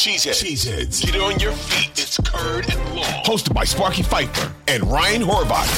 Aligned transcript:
Cheeseheads. 0.00 0.42
Cheeseheads. 0.42 1.04
Get 1.04 1.20
on 1.20 1.38
your 1.40 1.52
feet. 1.52 1.90
It's 1.90 2.16
Curd 2.16 2.64
and 2.72 2.96
Long. 2.96 3.22
Hosted 3.24 3.52
by 3.52 3.64
Sparky 3.64 4.02
Fifer 4.02 4.50
and 4.66 4.82
Ryan 4.90 5.20
Horvath. 5.20 5.68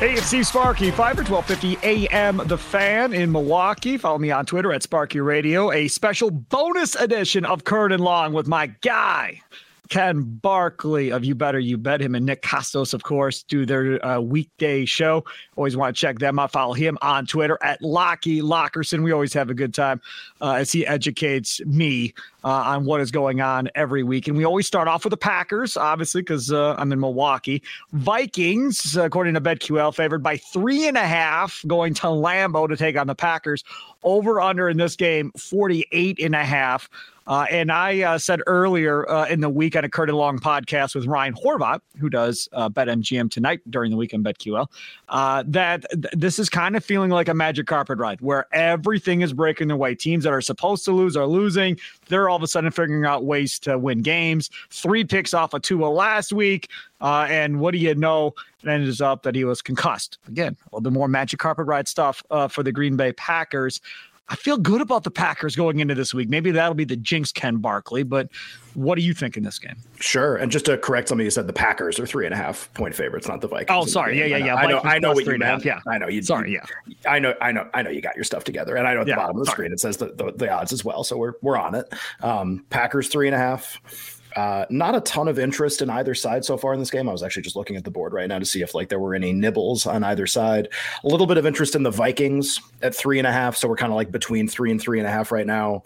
Hey, 0.00 0.14
it's 0.14 0.26
Steve 0.26 0.48
Sparky, 0.48 0.90
Fifer, 0.90 1.22
1250 1.22 1.78
AM 1.86 2.38
The 2.48 2.58
Fan 2.58 3.12
in 3.12 3.30
Milwaukee. 3.30 3.96
Follow 3.98 4.18
me 4.18 4.32
on 4.32 4.44
Twitter 4.46 4.72
at 4.72 4.82
Sparky 4.82 5.20
Radio. 5.20 5.70
A 5.70 5.86
special 5.86 6.32
bonus 6.32 6.96
edition 6.96 7.44
of 7.44 7.62
Curd 7.62 7.92
and 7.92 8.02
Long 8.02 8.32
with 8.32 8.48
my 8.48 8.66
guy, 8.66 9.40
Ken 9.88 10.22
Barkley 10.22 11.10
of 11.10 11.24
You 11.24 11.34
Better 11.34 11.58
You 11.58 11.78
Bet 11.78 12.00
Him 12.00 12.14
and 12.14 12.26
Nick 12.26 12.42
Kostos, 12.42 12.94
of 12.94 13.02
course, 13.02 13.42
do 13.42 13.66
their 13.66 14.04
uh, 14.04 14.20
weekday 14.20 14.84
show. 14.84 15.24
Always 15.56 15.76
want 15.76 15.94
to 15.96 16.00
check 16.00 16.18
them 16.18 16.38
out. 16.38 16.52
Follow 16.52 16.74
him 16.74 16.98
on 17.02 17.26
Twitter 17.26 17.58
at 17.62 17.80
Locky 17.82 18.40
Lockerson. 18.40 19.02
We 19.02 19.12
always 19.12 19.32
have 19.32 19.50
a 19.50 19.54
good 19.54 19.74
time 19.74 20.00
uh, 20.40 20.52
as 20.52 20.72
he 20.72 20.86
educates 20.86 21.60
me 21.64 22.14
uh, 22.46 22.62
on 22.64 22.84
what 22.84 23.00
is 23.00 23.10
going 23.10 23.40
on 23.40 23.68
every 23.74 24.04
week. 24.04 24.28
And 24.28 24.36
we 24.36 24.44
always 24.44 24.68
start 24.68 24.86
off 24.86 25.04
with 25.04 25.10
the 25.10 25.16
Packers, 25.16 25.76
obviously, 25.76 26.22
because 26.22 26.52
uh, 26.52 26.76
I'm 26.78 26.92
in 26.92 27.00
Milwaukee. 27.00 27.60
Vikings, 27.92 28.96
according 28.96 29.34
to 29.34 29.40
BetQL, 29.40 29.92
favored 29.92 30.22
by 30.22 30.36
three 30.36 30.86
and 30.86 30.96
a 30.96 31.06
half, 31.06 31.64
going 31.66 31.92
to 31.94 32.06
Lambeau 32.06 32.68
to 32.68 32.76
take 32.76 32.96
on 32.96 33.08
the 33.08 33.16
Packers. 33.16 33.64
Over 34.04 34.40
under 34.40 34.68
in 34.68 34.76
this 34.76 34.94
game, 34.94 35.32
48 35.36 36.20
and 36.20 36.36
a 36.36 36.44
half. 36.44 36.88
Uh, 37.26 37.46
and 37.50 37.72
I 37.72 38.02
uh, 38.02 38.18
said 38.18 38.40
earlier 38.46 39.08
uh, 39.10 39.26
in 39.26 39.40
the 39.40 39.48
week 39.48 39.74
on 39.74 39.84
a 39.84 39.88
Curd 39.88 40.08
and 40.08 40.18
Long 40.18 40.38
podcast 40.38 40.94
with 40.94 41.06
Ryan 41.06 41.34
Horvath, 41.34 41.80
who 41.98 42.08
does 42.08 42.48
uh, 42.52 42.68
BetMGM 42.68 43.30
tonight 43.30 43.60
during 43.68 43.90
the 43.90 43.96
weekend 43.96 44.24
BetQL, 44.24 44.68
uh, 45.08 45.42
that 45.48 45.84
th- 45.90 46.12
this 46.12 46.38
is 46.38 46.48
kind 46.48 46.76
of 46.76 46.84
feeling 46.84 47.10
like 47.10 47.28
a 47.28 47.34
magic 47.34 47.66
carpet 47.66 47.98
ride 47.98 48.20
where 48.20 48.46
everything 48.52 49.22
is 49.22 49.32
breaking 49.32 49.68
their 49.68 49.76
way. 49.76 49.94
Teams 49.94 50.22
that 50.22 50.32
are 50.32 50.40
supposed 50.40 50.84
to 50.84 50.92
lose 50.92 51.16
are 51.16 51.26
losing. 51.26 51.76
They're 52.08 52.28
all 52.28 52.35
of 52.36 52.42
a 52.42 52.46
sudden 52.46 52.70
figuring 52.70 53.04
out 53.04 53.24
ways 53.24 53.58
to 53.60 53.78
win 53.78 54.02
games. 54.02 54.50
Three 54.70 55.04
picks 55.04 55.34
off 55.34 55.54
of 55.54 55.62
Tua 55.62 55.86
last 55.86 56.32
week. 56.32 56.68
Uh, 57.00 57.26
and 57.28 57.60
what 57.60 57.72
do 57.72 57.78
you 57.78 57.94
know? 57.94 58.34
It 58.62 58.68
ended 58.68 59.00
up 59.00 59.22
that 59.22 59.34
he 59.34 59.44
was 59.44 59.62
concussed. 59.62 60.18
Again, 60.28 60.56
a 60.60 60.64
little 60.66 60.80
bit 60.82 60.92
more 60.92 61.08
magic 61.08 61.38
carpet 61.40 61.66
ride 61.66 61.88
stuff 61.88 62.22
uh, 62.30 62.48
for 62.48 62.62
the 62.62 62.72
Green 62.72 62.96
Bay 62.96 63.12
Packers. 63.12 63.80
I 64.28 64.34
feel 64.36 64.58
good 64.58 64.80
about 64.80 65.04
the 65.04 65.10
Packers 65.10 65.54
going 65.54 65.78
into 65.78 65.94
this 65.94 66.12
week. 66.12 66.28
Maybe 66.28 66.50
that'll 66.50 66.74
be 66.74 66.84
the 66.84 66.96
jinx, 66.96 67.30
Ken 67.30 67.58
Barkley. 67.58 68.02
But 68.02 68.28
what 68.74 68.96
do 68.96 69.02
you 69.02 69.14
think 69.14 69.36
in 69.36 69.44
this 69.44 69.58
game? 69.58 69.76
Sure. 70.00 70.34
And 70.36 70.50
just 70.50 70.64
to 70.66 70.76
correct 70.78 71.08
something 71.08 71.24
you 71.24 71.30
said, 71.30 71.46
the 71.46 71.52
Packers 71.52 72.00
are 72.00 72.06
three 72.06 72.26
and 72.26 72.34
a 72.34 72.36
half 72.36 72.68
point 72.74 72.94
favorites, 72.94 73.28
not 73.28 73.40
the 73.40 73.46
Vikings. 73.48 73.68
Oh, 73.70 73.86
sorry. 73.86 74.18
Yeah, 74.18 74.24
yeah, 74.26 74.36
yeah. 74.38 74.54
I 74.56 74.66
know. 74.66 74.78
I 74.78 74.82
know, 74.82 74.90
I 74.90 74.98
know 74.98 75.12
what 75.12 75.24
you 75.26 75.38
meant. 75.38 75.64
Yeah. 75.64 75.80
I 75.86 75.98
know 75.98 76.08
you. 76.08 76.22
Sorry. 76.22 76.52
Yeah. 76.52 76.64
I 77.08 77.18
know. 77.20 77.34
I 77.40 77.52
know. 77.52 77.68
I 77.72 77.82
know 77.82 77.90
you 77.90 78.00
got 78.00 78.16
your 78.16 78.24
stuff 78.24 78.42
together, 78.42 78.74
and 78.76 78.86
I 78.88 78.94
know 78.94 79.02
at 79.02 79.06
Yeah, 79.06 79.14
the 79.14 79.20
bottom 79.20 79.36
of 79.36 79.40
the 79.40 79.46
sorry. 79.46 79.54
screen 79.56 79.72
it 79.72 79.80
says 79.80 79.96
the, 79.98 80.06
the 80.06 80.32
the 80.32 80.50
odds 80.50 80.72
as 80.72 80.84
well. 80.84 81.04
So 81.04 81.16
we're 81.16 81.34
we're 81.40 81.56
on 81.56 81.74
it. 81.76 81.92
Um, 82.20 82.64
Packers 82.70 83.08
three 83.08 83.28
and 83.28 83.34
a 83.34 83.38
half. 83.38 84.15
Uh, 84.36 84.66
not 84.68 84.94
a 84.94 85.00
ton 85.00 85.28
of 85.28 85.38
interest 85.38 85.80
in 85.80 85.88
either 85.88 86.14
side 86.14 86.44
so 86.44 86.58
far 86.58 86.74
in 86.74 86.78
this 86.78 86.90
game. 86.90 87.08
I 87.08 87.12
was 87.12 87.22
actually 87.22 87.42
just 87.42 87.56
looking 87.56 87.76
at 87.76 87.84
the 87.84 87.90
board 87.90 88.12
right 88.12 88.28
now 88.28 88.38
to 88.38 88.44
see 88.44 88.60
if 88.60 88.74
like 88.74 88.90
there 88.90 88.98
were 88.98 89.14
any 89.14 89.32
nibbles 89.32 89.86
on 89.86 90.04
either 90.04 90.26
side. 90.26 90.68
A 91.02 91.08
little 91.08 91.26
bit 91.26 91.38
of 91.38 91.46
interest 91.46 91.74
in 91.74 91.82
the 91.82 91.90
Vikings 91.90 92.60
at 92.82 92.94
three 92.94 93.18
and 93.18 93.26
a 93.26 93.32
half. 93.32 93.56
So 93.56 93.66
we're 93.66 93.76
kind 93.76 93.90
of 93.90 93.96
like 93.96 94.12
between 94.12 94.46
three 94.46 94.70
and 94.70 94.80
three 94.80 94.98
and 94.98 95.08
a 95.08 95.10
half 95.10 95.32
right 95.32 95.46
now. 95.46 95.82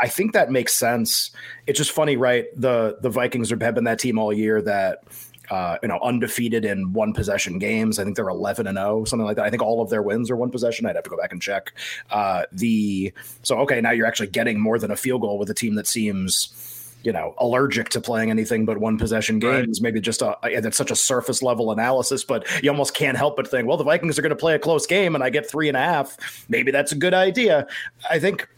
I- 0.00 0.08
think 0.08 0.32
that 0.32 0.50
makes 0.50 0.74
sense. 0.74 1.30
It's 1.66 1.76
just 1.76 1.92
funny, 1.92 2.16
right? 2.16 2.46
The 2.56 2.96
the 3.02 3.10
Vikings 3.10 3.50
have 3.50 3.58
been 3.58 3.84
that 3.84 3.98
team 3.98 4.18
all 4.18 4.32
year 4.32 4.62
that 4.62 5.02
uh, 5.50 5.76
you 5.82 5.88
know 5.88 6.00
undefeated 6.02 6.64
in 6.64 6.92
one 6.94 7.12
possession 7.12 7.58
games. 7.58 7.98
I 7.98 8.04
think 8.04 8.16
they're 8.16 8.28
eleven 8.28 8.66
and 8.66 8.78
zero, 8.78 9.04
something 9.04 9.26
like 9.26 9.36
that. 9.36 9.44
I 9.44 9.50
think 9.50 9.62
all 9.62 9.82
of 9.82 9.90
their 9.90 10.02
wins 10.02 10.30
are 10.30 10.36
one 10.36 10.50
possession. 10.50 10.86
I'd 10.86 10.96
have 10.96 11.04
to 11.04 11.10
go 11.10 11.16
back 11.16 11.32
and 11.32 11.42
check. 11.42 11.72
Uh, 12.10 12.44
the 12.50 13.12
so 13.42 13.58
okay, 13.60 13.80
now 13.80 13.90
you're 13.90 14.06
actually 14.06 14.28
getting 14.28 14.58
more 14.58 14.78
than 14.78 14.90
a 14.90 14.96
field 14.96 15.20
goal 15.20 15.38
with 15.38 15.50
a 15.50 15.54
team 15.54 15.74
that 15.74 15.86
seems 15.86 16.75
you 17.06 17.12
know 17.12 17.34
allergic 17.38 17.88
to 17.90 18.00
playing 18.00 18.30
anything 18.30 18.66
but 18.66 18.78
one 18.78 18.98
possession 18.98 19.38
Right. 19.38 19.64
games. 19.64 19.80
Maybe 19.80 20.00
just 20.00 20.20
a 20.20 20.36
that's 20.60 20.76
such 20.76 20.90
a 20.90 20.96
surface 20.96 21.42
level 21.42 21.70
analysis, 21.70 22.24
but 22.24 22.44
you 22.62 22.70
almost 22.70 22.94
can't 22.94 23.16
help 23.16 23.36
but 23.36 23.48
think, 23.48 23.66
well, 23.68 23.76
the 23.76 23.84
Vikings 23.84 24.18
are 24.18 24.22
going 24.22 24.30
to 24.30 24.36
play 24.36 24.54
a 24.54 24.58
close 24.58 24.86
game, 24.86 25.14
and 25.14 25.22
I 25.22 25.30
get 25.30 25.48
three 25.48 25.68
and 25.68 25.76
a 25.76 25.80
half. 25.80 26.44
Maybe 26.48 26.70
that's 26.72 26.92
a 26.92 26.96
good 26.96 27.14
idea. 27.14 27.66
I 28.10 28.18
think 28.18 28.48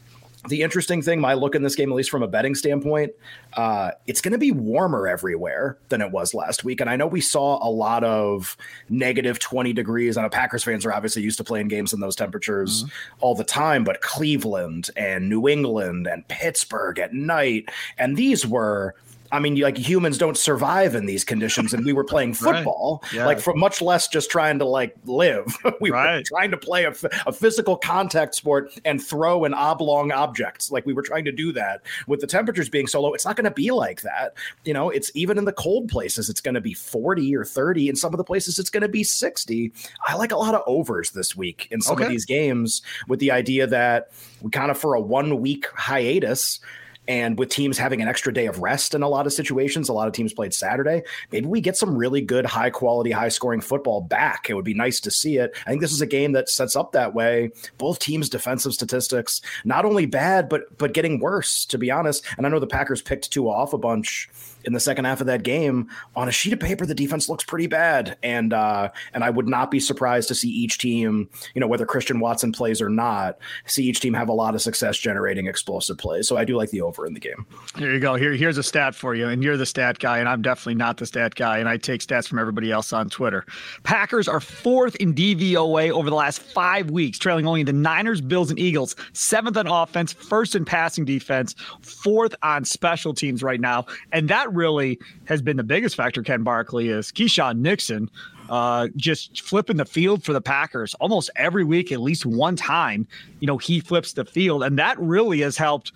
the 0.47 0.63
interesting 0.63 1.03
thing, 1.03 1.21
my 1.21 1.35
look 1.35 1.55
in 1.55 1.63
this 1.63 1.75
game, 1.75 1.91
at 1.91 1.97
least 1.97 2.11
from 2.11 2.23
a 2.23 2.29
betting 2.29 2.55
standpoint, 2.55 3.13
uh, 3.55 3.91
it's 4.07 4.21
going 4.21 4.33
to 4.33 4.39
be 4.39 4.53
warmer 4.53 5.09
everywhere 5.09 5.79
than 5.89 6.01
it 6.01 6.13
was 6.13 6.35
last 6.35 6.65
week. 6.65 6.81
And 6.81 6.89
I 6.89 6.97
know 6.97 7.07
we 7.07 7.21
saw 7.21 7.59
a 7.67 7.71
lot 7.71 8.05
of 8.05 8.57
negative 8.89 9.39
20 9.39 9.73
degrees. 9.73 10.17
I 10.17 10.23
know 10.23 10.29
Packers 10.29 10.63
fans 10.63 10.87
are 10.87 10.93
obviously 10.93 11.23
used 11.23 11.39
to 11.39 11.45
playing 11.45 11.69
games 11.69 11.93
in 11.93 12.01
those 12.01 12.15
temperatures 12.15 12.85
all 13.21 13.35
the 13.35 13.45
time, 13.45 13.85
but 13.85 14.01
Cleveland 14.01 14.91
and 14.97 15.29
New 15.29 15.49
England 15.49 16.07
and 16.07 16.27
Pittsburgh 16.29 16.99
at 16.99 17.13
night, 17.13 17.69
and 17.99 18.17
these 18.17 18.47
were. 18.47 18.95
I 19.31 19.39
mean, 19.41 19.59
like 19.61 19.77
humans 19.77 20.17
don't 20.19 20.37
survive 20.37 20.95
in 20.95 21.07
these 21.07 21.25
conditions, 21.25 21.75
and 21.75 21.85
we 21.85 21.93
were 21.93 22.05
playing 22.05 22.31
Right. 22.41 22.57
football, 22.57 23.03
Yeah. 23.13 23.27
like 23.27 23.41
for 23.41 23.55
much 23.55 23.83
less 23.83 24.09
just 24.09 24.31
trying 24.31 24.59
to 24.61 24.65
like 24.65 24.95
live. 25.05 25.47
we 25.81 25.91
were 25.91 26.23
trying 26.27 26.51
to 26.51 26.57
play 26.57 26.85
a 26.85 27.33
physical 27.33 27.77
contact 27.77 28.35
sport 28.35 28.73
and 28.85 29.03
throw 29.03 29.45
an 29.45 29.55
oblong 29.55 30.13
objects. 30.13 30.71
Like 30.71 30.87
we 30.87 30.93
were 30.95 31.03
trying 31.03 31.25
to 31.27 31.33
do 31.33 31.53
that 31.53 31.83
with 32.07 32.21
the 32.21 32.27
temperatures 32.27 32.69
being 32.69 32.87
so 32.87 33.01
low. 33.03 33.13
It's 33.15 33.25
not 33.25 33.37
going 33.37 33.45
to 33.45 33.51
be 33.51 33.71
like 33.71 34.03
that. 34.03 34.35
You 34.65 34.73
know, 34.75 34.91
it's 34.91 35.11
even 35.15 35.39
in 35.39 35.45
the 35.45 35.53
cold 35.53 35.89
places, 35.89 36.29
it's 36.29 36.41
going 36.41 36.55
to 36.55 36.61
be 36.61 36.73
40 36.75 37.37
or 37.37 37.45
30. 37.45 37.89
In 37.89 37.97
some 37.97 38.13
of 38.15 38.19
the 38.19 38.25
places, 38.25 38.59
it's 38.59 38.71
going 38.71 38.83
to 38.83 38.89
be 38.89 39.05
60. 39.05 39.73
I 40.07 40.15
like 40.17 40.33
a 40.33 40.37
lot 40.37 40.55
of 40.55 40.63
overs 40.67 41.11
this 41.11 41.37
week 41.37 41.69
in 41.71 41.81
some 41.81 41.95
Okay. 41.95 42.05
of 42.05 42.11
these 42.11 42.25
games 42.25 42.83
with 43.09 43.21
the 43.21 43.31
idea 43.31 43.67
that 43.67 44.11
we 44.43 44.51
kind 44.51 44.71
of 44.71 44.79
for 44.79 44.95
a 44.95 45.01
one 45.01 45.41
week 45.41 45.67
hiatus. 45.75 46.61
And 47.09 47.39
with 47.39 47.49
teams 47.49 47.79
having 47.79 48.03
an 48.03 48.09
extra 48.09 48.33
day 48.33 48.47
of 48.47 48.61
rest 48.61 48.95
in 48.95 49.03
a 49.03 49.09
lot 49.09 49.27
of 49.27 49.33
situations, 49.33 49.89
a 49.89 49.95
lot 49.95 50.07
of 50.07 50.15
teams 50.15 50.35
played 50.35 50.53
Saturday. 50.53 51.03
Maybe 51.33 51.47
we 51.47 51.63
get 51.63 51.77
some 51.77 51.97
really 51.97 52.21
good, 52.21 52.45
high 52.45 52.69
quality, 52.71 53.11
high 53.11 53.31
scoring 53.31 53.63
football 53.63 54.03
back. 54.03 54.51
It 54.51 54.55
would 54.55 54.65
be 54.65 54.75
nice 54.75 55.01
to 55.01 55.11
see 55.11 55.39
it. 55.39 55.57
I 55.67 55.71
think 55.71 55.81
this 55.81 55.93
is 55.93 56.03
a 56.03 56.07
game 56.07 56.33
that 56.33 56.51
sets 56.51 56.77
up 56.77 56.93
that 56.93 57.15
way. 57.15 57.51
Both 57.79 57.99
teams' 57.99 58.29
defensive 58.29 58.75
statistics 58.75 59.41
not 59.65 59.87
only 59.87 60.05
bad, 60.05 60.49
but 60.51 60.77
but 60.77 60.93
getting 60.93 61.19
worse. 61.19 61.65
To 61.65 61.79
be 61.79 61.91
honest, 61.91 62.25
and 62.37 62.47
I 62.47 62.51
know 62.51 62.61
the 62.61 62.67
Packers 62.67 63.01
picked 63.01 63.31
two 63.31 63.49
off 63.49 63.73
a 63.73 63.79
bunch 63.79 64.29
in 64.69 64.75
the 64.75 64.81
second 64.81 65.07
half 65.07 65.21
of 65.21 65.27
that 65.27 65.43
game. 65.43 65.89
On 66.15 66.29
a 66.29 66.31
sheet 66.31 66.53
of 66.53 66.61
paper, 66.61 66.87
the 66.87 66.95
defense 66.95 67.29
looks 67.29 67.43
pretty 67.43 67.67
bad, 67.67 68.17
and 68.23 68.53
uh, 68.53 68.91
and 69.15 69.25
I 69.25 69.31
would 69.31 69.49
not 69.49 69.71
be 69.71 69.81
surprised 69.81 70.29
to 70.29 70.35
see 70.35 70.51
each 70.51 70.79
team, 70.79 71.29
you 71.55 71.61
know, 71.61 71.67
whether 71.67 71.87
Christian 71.87 72.21
Watson 72.21 72.53
plays 72.53 72.81
or 72.81 72.91
not, 72.91 73.39
see 73.67 73.85
each 73.85 74.01
team 74.01 74.15
have 74.15 74.29
a 74.29 74.33
lot 74.33 74.55
of 74.55 74.63
success 74.63 74.99
generating 74.99 75.47
explosive 75.47 75.99
plays. 75.99 76.29
So 76.29 76.37
I 76.37 76.45
do 76.45 76.57
like 76.57 76.71
the 76.71 76.83
over 76.83 77.07
in 77.07 77.15
the 77.15 77.21
game. 77.21 77.47
Here 77.77 77.93
you 77.93 77.99
go. 77.99 78.15
Here, 78.15 78.35
here's 78.35 78.59
a 78.59 78.63
stat 78.63 78.95
for 78.95 79.15
you, 79.15 79.27
and 79.29 79.43
you're 79.43 79.57
the 79.57 79.67
stat 79.67 79.99
guy, 79.99 80.19
and 80.19 80.29
I'm 80.29 80.43
definitely 80.43 80.75
not 80.75 80.99
the 80.99 81.07
stat 81.07 81.35
guy, 81.35 81.59
and 81.59 81.69
I 81.69 81.79
take 81.79 82.03
stats 82.03 82.29
from 82.29 82.39
everybody 82.39 82.71
else 82.71 82.93
on 82.93 83.09
Twitter. 83.09 83.47
Packers 83.83 84.29
are 84.29 84.41
fourth 84.41 84.95
in 84.97 85.15
DVOA 85.15 85.91
over 85.91 86.11
the 86.11 86.17
last 86.17 86.43
five 86.43 86.91
weeks, 86.91 87.19
trailing 87.19 87.47
only 87.47 87.63
the 87.63 87.73
Niners, 87.73 88.21
Bills, 88.21 88.51
and 88.51 88.59
Eagles. 88.59 88.95
Seventh 89.15 89.57
on 89.57 89.67
offense, 89.67 90.13
first 90.13 90.55
in 90.55 90.67
passing 90.67 91.07
defense, 91.07 91.55
fourth 91.81 92.35
on 92.43 92.65
special 92.65 93.15
teams 93.15 93.43
right 93.43 93.61
now, 93.61 93.87
and 94.13 94.29
that 94.29 94.53
really 94.59 94.99
has 95.25 95.41
been 95.41 95.57
the 95.57 95.63
biggest 95.63 95.97
factor. 95.97 96.23
Ken 96.23 96.43
Barkley 96.43 96.89
is 96.89 97.13
Keisean 97.13 97.59
Nixon. 97.59 98.11
Uh, 98.51 98.89
just 98.97 99.43
flipping 99.43 99.77
the 99.77 99.85
field 99.85 100.25
for 100.25 100.33
the 100.33 100.41
Packers 100.41 100.95
almost 100.95 101.31
every 101.37 101.65
week, 101.65 101.93
at 101.93 102.01
least 102.01 102.25
one 102.25 102.57
time. 102.57 103.07
You 103.41 103.47
know, 103.47 103.59
he 103.59 103.81
flips 103.81 104.15
the 104.15 104.25
field, 104.25 104.63
and 104.63 104.79
that 104.79 104.99
really 104.99 105.41
has 105.41 105.57
helped 105.57 105.93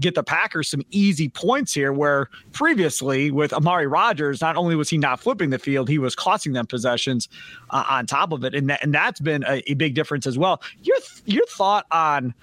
get 0.00 0.16
the 0.16 0.24
Packers 0.24 0.68
some 0.68 0.82
easy 0.90 1.28
points 1.28 1.72
here. 1.72 1.92
Where 1.92 2.28
previously 2.52 3.30
with 3.30 3.52
Amari 3.52 3.86
Rodgers, 3.86 4.40
not 4.40 4.56
only 4.56 4.74
was 4.74 4.90
he 4.90 4.98
not 4.98 5.20
flipping 5.20 5.50
the 5.50 5.58
field, 5.58 5.88
he 5.88 5.98
was 5.98 6.16
costing 6.16 6.52
them 6.52 6.66
possessions 6.66 7.28
uh, 7.70 7.84
on 7.88 8.06
top 8.06 8.32
of 8.32 8.44
it, 8.44 8.54
and 8.54 8.68
that, 8.70 8.82
and 8.82 8.92
that's 8.92 9.20
been 9.20 9.44
a, 9.46 9.62
a 9.70 9.74
big 9.74 9.94
difference 9.94 10.26
as 10.26 10.36
well. 10.36 10.62
Your 10.82 10.96
your 11.26 11.46
thought 11.46 11.86
on 11.92 12.34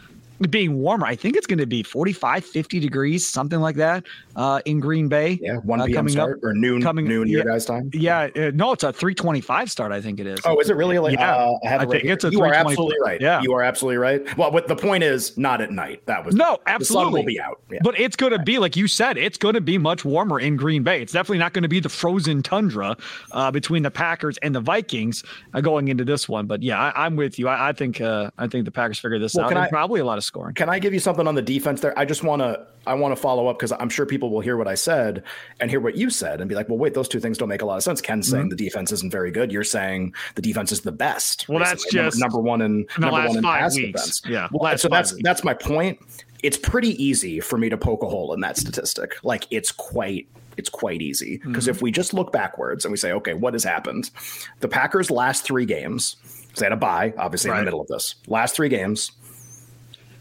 being 0.50 0.80
warmer, 0.80 1.06
I 1.06 1.16
think 1.16 1.36
it's 1.36 1.46
going 1.48 1.60
to 1.60 1.66
be 1.66 1.84
45, 1.84 2.44
50 2.46 2.80
degrees, 2.80 3.28
something 3.28 3.60
like 3.60 3.76
that, 3.76 4.06
uh, 4.36 4.62
in 4.66 4.80
Green 4.80 5.08
Bay. 5.08 5.40
Yeah, 5.42 5.58
one 5.58 5.80
uh, 5.82 5.86
p.m. 5.86 5.96
coming 5.98 6.12
start 6.14 6.38
up. 6.38 6.44
or 6.44 6.54
noon 6.54 6.82
coming- 6.82 7.08
noon 7.08 7.28
yeah. 7.28 7.38
your 7.38 7.44
guys 7.46 7.66
time. 7.66 7.90
Yeah, 7.94 8.30
uh, 8.36 8.52
no, 8.54 8.72
it's 8.72 8.84
a 8.84 8.92
325 8.92 9.70
start, 9.70 9.92
I 9.92 10.02
think 10.02 10.20
it 10.20 10.28
is. 10.28 10.40
Oh, 10.46 10.60
is 10.60 10.70
it 10.70 10.76
really? 10.76 10.98
Like, 11.00 11.14
Yeah, 11.20 11.36
uh, 11.36 11.58
I, 11.64 11.68
have 11.68 11.82
I 11.82 11.84
it 11.84 11.86
right 11.88 11.92
think 11.92 12.04
here. 12.04 12.14
it's 12.14 12.24
a 12.24 12.32
You 12.32 12.42
are 12.42 12.54
absolutely 12.54 12.98
right. 13.04 13.22
Yeah. 13.22 13.42
you 13.42 13.54
are 13.54 13.62
absolutely 13.62 13.98
right. 13.98 14.38
Well, 14.38 14.52
but 14.52 14.68
the 14.68 14.76
point 14.76 15.04
is, 15.04 15.38
not 15.38 15.62
at 15.62 15.72
night. 15.72 16.06
That 16.06 16.26
was 16.26 16.36
No, 16.36 16.52
The 16.52 16.58
sun 16.58 16.76
absolutely. 16.76 17.20
will 17.22 17.26
be 17.28 17.40
out. 17.40 17.62
Yeah. 17.72 17.80
But 17.84 18.00
it's 18.00 18.16
going 18.16 18.32
to 18.32 18.40
be, 18.40 18.58
like 18.58 18.76
you 18.76 18.88
said, 18.88 19.18
it's 19.18 19.38
going 19.38 19.56
to 19.56 19.62
be 19.62 19.78
much 19.78 20.04
warmer 20.06 20.40
in 20.40 20.56
Green 20.56 20.84
Bay. 20.84 21.02
It's 21.02 21.14
definitely 21.14 21.38
not 21.40 21.54
going 21.54 21.64
to 21.64 21.70
be 21.70 21.80
the 21.80 21.90
frozen 21.90 22.42
tundra 22.42 22.98
uh, 23.32 23.52
between 23.52 23.84
the 23.84 23.92
Packers 23.92 24.38
and 24.40 24.54
the 24.56 24.62
Vikings 24.62 25.24
uh, 25.54 25.62
going 25.62 25.88
into 25.88 26.04
this 26.06 26.28
one. 26.28 26.48
But 26.48 26.62
yeah, 26.64 26.80
I, 26.80 27.06
I'm 27.06 27.16
with 27.16 27.38
you. 27.38 27.48
I, 27.48 27.70
I 27.70 27.74
think 27.74 28.02
uh, 28.02 28.32
I 28.38 28.48
think 28.48 28.66
the 28.66 28.72
Packers 28.72 29.00
figure 29.00 29.20
this 29.20 29.36
Well, 29.36 29.46
out. 29.46 29.58
I- 29.58 29.70
probably 29.70 30.00
a 30.00 30.06
lot 30.06 30.18
of 30.18 30.24
scoring. 30.32 30.56
Can 30.56 30.70
I 30.70 30.80
give 30.80 30.94
you 30.94 31.00
something 31.00 31.28
on 31.28 31.36
the 31.36 31.42
defense 31.42 31.82
there? 31.82 31.98
I 32.00 32.06
just 32.06 32.24
want 32.24 32.42
to 32.42 32.66
I 32.88 32.94
want 32.94 33.14
to 33.14 33.22
follow 33.22 33.48
up 33.48 33.60
because 33.60 33.74
I'm 33.74 33.90
sure 33.90 34.06
people 34.06 34.30
will 34.30 34.40
hear 34.40 34.56
what 34.58 34.68
I 34.68 34.76
said 34.76 35.24
and 35.60 35.70
hear 35.70 35.80
what 35.80 35.96
you 35.96 36.10
said 36.10 36.40
and 36.40 36.48
be 36.48 36.56
like, 36.56 36.70
well, 36.70 36.78
wait, 36.78 36.94
those 36.94 37.08
two 37.08 37.20
things 37.20 37.38
don't 37.38 37.50
make 37.50 37.62
a 37.62 37.66
lot 37.66 37.76
of 37.76 37.84
sense. 37.84 38.00
Ken's 38.02 38.30
saying 38.30 38.50
the 38.50 38.56
defense 38.56 38.92
isn't 38.92 39.12
very 39.12 39.30
good. 39.30 39.52
You're 39.52 39.64
saying 39.64 40.14
the 40.36 40.42
defense 40.42 40.72
is 40.72 40.82
the 40.82 40.92
best. 40.92 41.42
Mm-hmm. 41.42 41.54
Well, 41.54 41.64
that's 41.64 41.84
recently. 41.86 42.08
Just 42.08 42.20
number 42.20 42.40
one 42.40 42.62
in 42.62 42.88
the 42.96 43.02
number 43.02 43.18
last 43.18 43.28
one 43.28 43.38
in 43.38 43.44
five 43.44 43.60
pass 43.60 43.76
weeks. 43.76 43.92
defense. 43.92 44.22
Yeah, 44.28 44.48
Well, 44.52 44.78
so 44.78 44.88
that's 44.88 45.14
weeks. 45.14 45.24
that's 45.24 45.44
my 45.44 45.54
point. 45.54 46.00
it's 46.44 46.58
pretty 46.58 47.02
easy 47.04 47.40
for 47.40 47.58
me 47.58 47.70
to 47.70 47.78
poke 47.78 48.02
a 48.02 48.08
hole 48.08 48.34
in 48.34 48.40
that 48.42 48.58
statistic. 48.58 49.18
Like 49.24 49.46
it's 49.52 49.72
quite 49.72 50.28
it's 50.58 50.70
quite 50.70 51.02
easy 51.02 51.38
because 51.38 51.66
mm-hmm. 51.66 51.72
if 51.72 51.82
we 51.82 51.92
just 51.92 52.14
look 52.14 52.32
backwards 52.32 52.86
and 52.86 52.92
we 52.92 52.98
say, 52.98 53.12
okay, 53.14 53.34
what 53.34 53.54
has 53.54 53.64
happened? 53.64 54.12
The 54.60 54.68
Packers' 54.68 55.12
last 55.12 55.44
three 55.44 55.66
games, 55.66 56.16
they 56.58 56.66
had 56.66 56.74
a 56.74 56.78
bye, 56.78 57.14
obviously 57.18 57.52
right. 57.52 57.60
in 57.60 57.66
the 57.66 57.66
middle 57.66 57.82
of 57.82 57.88
this. 57.88 58.16
Last 58.28 58.56
three 58.56 58.70
games, 58.70 59.12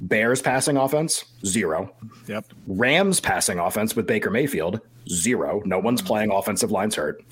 Bears 0.01 0.41
passing 0.41 0.77
offense, 0.77 1.25
zero. 1.45 1.93
Yep. 2.27 2.47
Rams 2.67 3.21
passing 3.21 3.59
offense 3.59 3.95
with 3.95 4.07
Baker 4.07 4.31
Mayfield, 4.31 4.81
zero. 5.09 5.63
No 5.65 5.79
one's 5.79 6.01
playing 6.01 6.31
offensive 6.31 6.71
lines 6.71 6.95
hurt. 6.95 7.23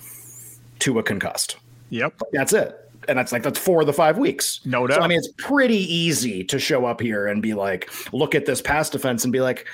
Tua 0.78 1.02
concussed. 1.02 1.56
Yep. 1.90 2.20
That's 2.32 2.52
it. 2.52 2.90
And 3.08 3.18
that's 3.18 3.32
like 3.32 3.42
that's 3.42 3.58
four 3.58 3.80
of 3.80 3.86
the 3.86 3.92
five 3.92 4.18
weeks. 4.18 4.60
No 4.66 4.86
doubt. 4.86 4.96
So 4.96 5.02
I 5.02 5.08
mean, 5.08 5.18
it's 5.18 5.32
pretty 5.38 5.78
easy 5.92 6.44
to 6.44 6.58
show 6.58 6.84
up 6.84 7.00
here 7.00 7.26
and 7.26 7.40
be 7.40 7.54
like, 7.54 7.90
look 8.12 8.34
at 8.34 8.44
this 8.44 8.60
pass 8.60 8.90
defense 8.90 9.24
and 9.24 9.32
be 9.32 9.40
like, 9.40 9.66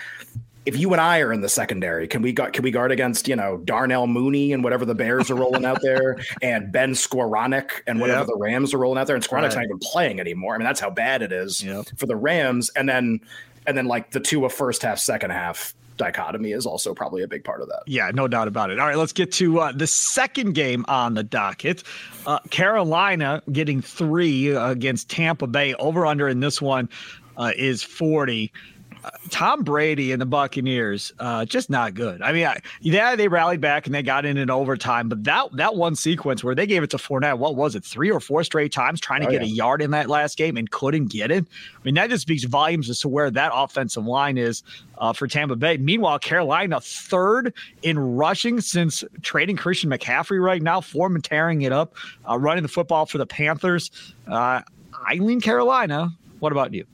if 0.67 0.79
you 0.79 0.93
and 0.93 1.01
I 1.01 1.21
are 1.21 1.33
in 1.33 1.41
the 1.41 1.49
secondary, 1.49 2.09
can 2.09 2.23
we 2.23 2.33
gu- 2.33 2.51
can 2.51 2.63
we 2.63 2.71
guard 2.71 2.91
against 2.91 3.29
you 3.29 3.37
know 3.37 3.59
Darnell 3.59 4.07
Mooney 4.07 4.53
and 4.53 4.65
whatever 4.65 4.85
the 4.85 4.95
Bears 4.95 5.31
are 5.31 5.35
rolling 5.35 5.65
out 5.65 5.83
there, 5.83 6.19
and 6.43 6.73
Ben 6.73 6.93
Skowronek 6.93 7.83
and 7.87 8.01
whatever 8.01 8.21
yep. 8.21 8.29
the 8.29 8.37
Rams 8.37 8.73
are 8.73 8.79
rolling 8.79 8.99
out 8.99 9.07
there, 9.07 9.17
and 9.17 9.25
Skowronek's 9.25 9.57
right. 9.57 9.63
not 9.63 9.65
even 9.65 9.79
playing 9.79 10.21
anymore. 10.21 10.55
I 10.55 10.59
mean, 10.59 10.65
that's 10.65 10.81
how 10.81 10.91
bad 10.91 11.23
it 11.23 11.33
is 11.33 11.63
yep. 11.63 11.87
for 11.97 12.07
the 12.07 12.17
Rams. 12.17 12.71
And 12.77 12.89
then 12.89 13.21
and 13.67 13.77
then 13.77 13.87
like 13.87 14.11
the 14.11 14.21
two 14.21 14.45
of 14.45 14.53
first 14.53 14.83
half, 14.83 14.99
second 14.99 15.31
half 15.31 15.75
dichotomy 15.97 16.53
is 16.53 16.67
also 16.67 16.95
probably 16.95 17.23
a 17.23 17.29
big 17.29 17.45
part 17.45 17.61
of 17.61 17.69
that. 17.69 17.83
Yeah, 17.87 18.11
no 18.13 18.27
doubt 18.27 18.49
about 18.49 18.71
it. 18.71 18.79
All 18.79 18.87
right, 18.87 18.97
let's 18.97 19.13
get 19.13 19.33
to 19.33 19.61
uh, 19.61 19.73
the 19.73 19.87
second 19.87 20.55
game 20.55 20.85
on 20.89 21.15
the 21.15 21.23
docket. 21.23 21.85
Uh, 22.27 22.41
Carolina 22.51 23.43
getting 23.53 23.81
three 23.81 24.49
against 24.49 25.09
Tampa 25.09 25.47
Bay. 25.47 25.75
Over 25.75 26.07
under 26.07 26.29
in 26.29 26.41
this 26.41 26.61
one 26.61 26.89
uh, 27.37 27.53
is 27.57 27.83
40. 27.83 28.53
Tom 29.31 29.63
Brady 29.63 30.13
and 30.13 30.21
the 30.21 30.27
Buccaneers, 30.27 31.13
uh, 31.19 31.45
just 31.45 31.71
not 31.71 31.95
good. 31.95 32.23
I 32.23 32.33
mean, 32.33 32.47
I, 32.47 32.61
yeah, 32.81 33.17
they 33.17 33.29
rallied 33.29 33.61
back 33.61 33.87
and 33.87 33.95
they 33.95 34.03
got 34.03 34.25
in 34.25 34.37
in 34.37 34.51
overtime, 34.51 35.09
but 35.09 35.25
that 35.25 35.55
that 35.57 35.75
one 35.75 35.97
sequence 35.97 36.45
where 36.45 36.55
they 36.55 36.67
gave 36.67 36.83
it 36.83 36.91
to 36.91 36.97
Fournette, 36.97 37.39
what 37.39 37.57
was 37.57 37.75
it, 37.75 37.85
three 37.85 38.11
or 38.11 38.21
four 38.21 38.45
straight 38.45 38.73
times 38.73 39.01
trying 39.01 39.21
to 39.23 39.29
oh, 39.29 39.31
get 39.31 39.43
yeah. 39.43 39.49
a 39.49 39.51
yard 39.51 39.83
in 39.83 39.91
that 39.91 40.09
last 40.09 40.37
game 40.39 40.57
and 40.57 40.71
couldn't 40.71 41.07
get 41.07 41.31
it. 41.31 41.45
I 41.45 41.79
mean, 41.85 41.95
that 41.95 42.11
just 42.11 42.23
speaks 42.23 42.45
volumes 42.45 42.89
as 42.89 43.01
to 43.01 43.09
where 43.09 43.31
that 43.31 43.53
offensive 43.55 44.07
line 44.07 44.39
is 44.39 44.63
uh, 44.99 45.13
for 45.13 45.27
Tampa 45.27 45.57
Bay. 45.57 45.77
Meanwhile, 45.77 46.19
Carolina 46.21 46.81
third 46.81 47.53
in 47.83 47.99
rushing 47.99 48.61
since 48.61 49.05
trading 49.23 49.57
Christian 49.57 49.91
McCaffrey 49.91 50.43
right 50.43 50.63
now, 50.63 50.81
Foreman 50.81 51.23
tearing 51.23 51.63
it 51.63 51.73
up, 51.73 51.95
uh, 52.29 52.39
running 52.39 52.63
the 52.63 52.69
football 52.69 53.07
for 53.07 53.19
the 53.19 53.27
Panthers. 53.27 53.91
Uh, 54.27 54.63
I 55.07 55.15
lean 55.15 55.41
Carolina. 55.41 56.11
What 56.39 56.53
about 56.53 56.73
you? 56.73 56.85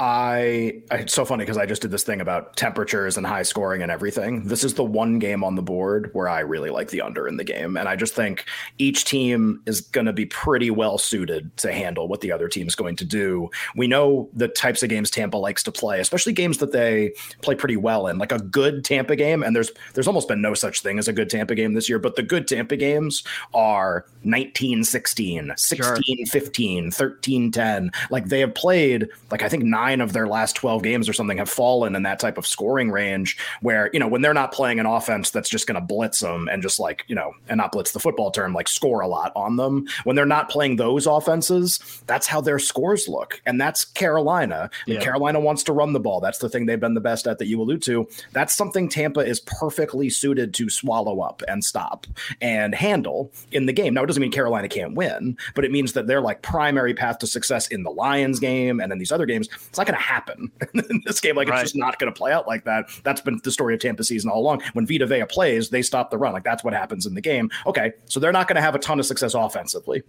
I 0.00 0.82
it's 0.92 1.12
so 1.12 1.24
funny 1.24 1.42
because 1.42 1.58
I 1.58 1.66
just 1.66 1.82
did 1.82 1.90
this 1.90 2.04
thing 2.04 2.20
about 2.20 2.56
temperatures 2.56 3.16
and 3.16 3.26
high 3.26 3.42
scoring 3.42 3.82
and 3.82 3.90
everything. 3.90 4.44
This 4.44 4.62
is 4.62 4.74
the 4.74 4.84
one 4.84 5.18
game 5.18 5.42
on 5.42 5.56
the 5.56 5.62
board 5.62 6.10
where 6.12 6.28
I 6.28 6.40
really 6.40 6.70
like 6.70 6.90
the 6.90 7.00
under 7.00 7.26
in 7.26 7.36
the 7.36 7.44
game, 7.44 7.76
and 7.76 7.88
I 7.88 7.96
just 7.96 8.14
think 8.14 8.44
each 8.78 9.04
team 9.04 9.60
is 9.66 9.80
going 9.80 10.06
to 10.06 10.12
be 10.12 10.26
pretty 10.26 10.70
well 10.70 10.98
suited 10.98 11.56
to 11.58 11.72
handle 11.72 12.06
what 12.06 12.20
the 12.20 12.30
other 12.30 12.48
team 12.48 12.68
is 12.68 12.76
going 12.76 12.94
to 12.96 13.04
do. 13.04 13.50
We 13.74 13.88
know 13.88 14.28
the 14.34 14.46
types 14.46 14.84
of 14.84 14.88
games 14.88 15.10
Tampa 15.10 15.36
likes 15.36 15.64
to 15.64 15.72
play, 15.72 15.98
especially 15.98 16.32
games 16.32 16.58
that 16.58 16.72
they 16.72 17.12
play 17.42 17.56
pretty 17.56 17.76
well 17.76 18.06
in, 18.06 18.18
like 18.18 18.32
a 18.32 18.38
good 18.38 18.84
Tampa 18.84 19.16
game. 19.16 19.42
And 19.42 19.54
there's 19.56 19.72
there's 19.94 20.06
almost 20.06 20.28
been 20.28 20.40
no 20.40 20.54
such 20.54 20.80
thing 20.80 20.98
as 21.00 21.08
a 21.08 21.12
good 21.12 21.28
Tampa 21.28 21.56
game 21.56 21.74
this 21.74 21.88
year, 21.88 21.98
but 21.98 22.14
the 22.14 22.22
good 22.22 22.46
Tampa 22.46 22.76
games 22.76 23.24
are 23.52 24.04
19 24.22 24.84
16, 24.84 25.54
16 25.56 26.26
15, 26.26 26.90
13 26.92 27.50
10. 27.50 27.90
Like 28.10 28.26
they 28.26 28.40
have 28.40 28.54
played 28.54 29.08
like 29.32 29.42
I 29.42 29.48
think 29.48 29.64
nine 29.64 29.87
nine 29.88 30.00
of 30.02 30.12
their 30.12 30.26
last 30.26 30.54
12 30.56 30.82
games 30.82 31.08
or 31.08 31.12
something 31.12 31.38
have 31.38 31.48
fallen 31.48 31.96
in 31.96 32.02
that 32.02 32.18
type 32.18 32.36
of 32.36 32.46
scoring 32.46 32.90
range 32.90 33.38
where, 33.62 33.88
you 33.92 33.98
know, 33.98 34.08
when 34.08 34.20
they're 34.20 34.34
not 34.34 34.52
playing 34.52 34.78
an 34.78 34.86
offense 34.86 35.30
that's 35.30 35.48
just 35.48 35.66
going 35.66 35.80
to 35.80 35.86
blitz 35.86 36.20
them 36.20 36.48
and 36.50 36.62
just 36.62 36.78
like, 36.78 37.04
you 37.08 37.14
know, 37.14 37.32
and 37.48 37.56
not 37.56 37.72
blitz 37.72 37.92
the 37.92 38.00
football 38.00 38.30
term, 38.30 38.52
like 38.52 38.68
score 38.68 39.00
a 39.00 39.08
lot 39.08 39.32
on 39.34 39.56
them. 39.56 39.86
When 40.04 40.14
they're 40.14 40.26
not 40.26 40.50
playing 40.50 40.76
those 40.76 41.06
offenses, 41.06 42.02
that's 42.06 42.26
how 42.26 42.40
their 42.40 42.58
scores 42.58 43.08
look. 43.08 43.40
And 43.46 43.60
that's 43.60 43.84
Carolina. 43.84 44.70
Yeah. 44.86 45.00
Carolina 45.00 45.40
wants 45.40 45.62
to 45.64 45.72
run 45.72 45.92
the 45.92 46.00
ball. 46.00 46.20
That's 46.20 46.38
the 46.38 46.50
thing 46.50 46.66
they've 46.66 46.78
been 46.78 46.94
the 46.94 47.00
best 47.00 47.26
at 47.26 47.38
that 47.38 47.46
you 47.46 47.60
allude 47.60 47.82
to. 47.84 48.08
That's 48.32 48.54
something 48.54 48.88
Tampa 48.88 49.20
is 49.20 49.40
perfectly 49.40 50.10
suited 50.10 50.52
to 50.54 50.68
swallow 50.68 51.20
up 51.20 51.42
and 51.48 51.64
stop 51.64 52.06
and 52.42 52.74
handle 52.74 53.32
in 53.52 53.66
the 53.66 53.72
game. 53.72 53.94
Now, 53.94 54.02
it 54.02 54.06
doesn't 54.06 54.20
mean 54.20 54.32
Carolina 54.32 54.68
can't 54.68 54.94
win, 54.94 55.38
but 55.54 55.64
it 55.64 55.72
means 55.72 55.94
that 55.94 56.06
their 56.06 56.20
like 56.20 56.42
primary 56.42 56.92
path 56.92 57.18
to 57.18 57.26
success 57.26 57.68
in 57.68 57.84
the 57.84 57.90
Lions 57.90 58.38
game 58.38 58.80
and 58.80 58.92
in 58.92 58.98
these 58.98 59.12
other 59.12 59.26
games 59.26 59.48
it's 59.78 59.86
not 59.88 59.92
going 59.92 59.98
to 59.98 60.04
happen 60.04 60.50
in 60.90 61.02
this 61.04 61.20
game. 61.20 61.36
Like 61.36 61.48
right. 61.48 61.60
it's 61.60 61.72
just 61.72 61.76
not 61.76 61.98
going 61.98 62.12
to 62.12 62.16
play 62.16 62.32
out 62.32 62.46
like 62.46 62.64
that. 62.64 62.88
That's 63.04 63.20
been 63.20 63.40
the 63.44 63.52
story 63.52 63.74
of 63.74 63.80
Tampa 63.80 64.02
season 64.02 64.30
all 64.30 64.40
along. 64.40 64.62
When 64.72 64.86
Vita 64.86 65.06
Vea 65.06 65.24
plays, 65.24 65.70
they 65.70 65.82
stop 65.82 66.10
the 66.10 66.18
run. 66.18 66.32
Like 66.32 66.44
that's 66.44 66.64
what 66.64 66.74
happens 66.74 67.06
in 67.06 67.14
the 67.14 67.20
game. 67.20 67.50
Okay, 67.66 67.92
so 68.06 68.18
they're 68.18 68.32
not 68.32 68.48
going 68.48 68.56
to 68.56 68.62
have 68.62 68.74
a 68.74 68.78
ton 68.78 68.98
of 68.98 69.06
success 69.06 69.34
offensively. 69.34 70.02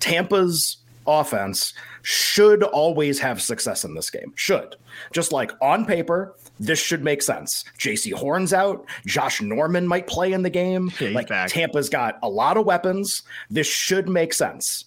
Tampa's 0.00 0.78
offense 1.06 1.74
should 2.02 2.62
always 2.64 3.18
have 3.20 3.40
success 3.40 3.84
in 3.84 3.94
this 3.94 4.10
game. 4.10 4.32
Should. 4.34 4.76
Just 5.12 5.32
like 5.32 5.52
on 5.60 5.84
paper, 5.84 6.34
this 6.58 6.80
should 6.80 7.04
make 7.04 7.22
sense. 7.22 7.64
Jaycee 7.78 8.12
Horn's 8.12 8.52
out. 8.52 8.84
Josh 9.06 9.40
Norman 9.40 9.86
might 9.86 10.06
play 10.08 10.32
in 10.32 10.42
the 10.42 10.50
game. 10.50 10.90
Yeah, 10.98 11.10
like 11.10 11.28
back. 11.28 11.50
Tampa's 11.50 11.88
got 11.88 12.18
a 12.22 12.28
lot 12.28 12.56
of 12.56 12.66
weapons. 12.66 13.22
This 13.48 13.68
should 13.68 14.08
make 14.08 14.34
sense 14.34 14.86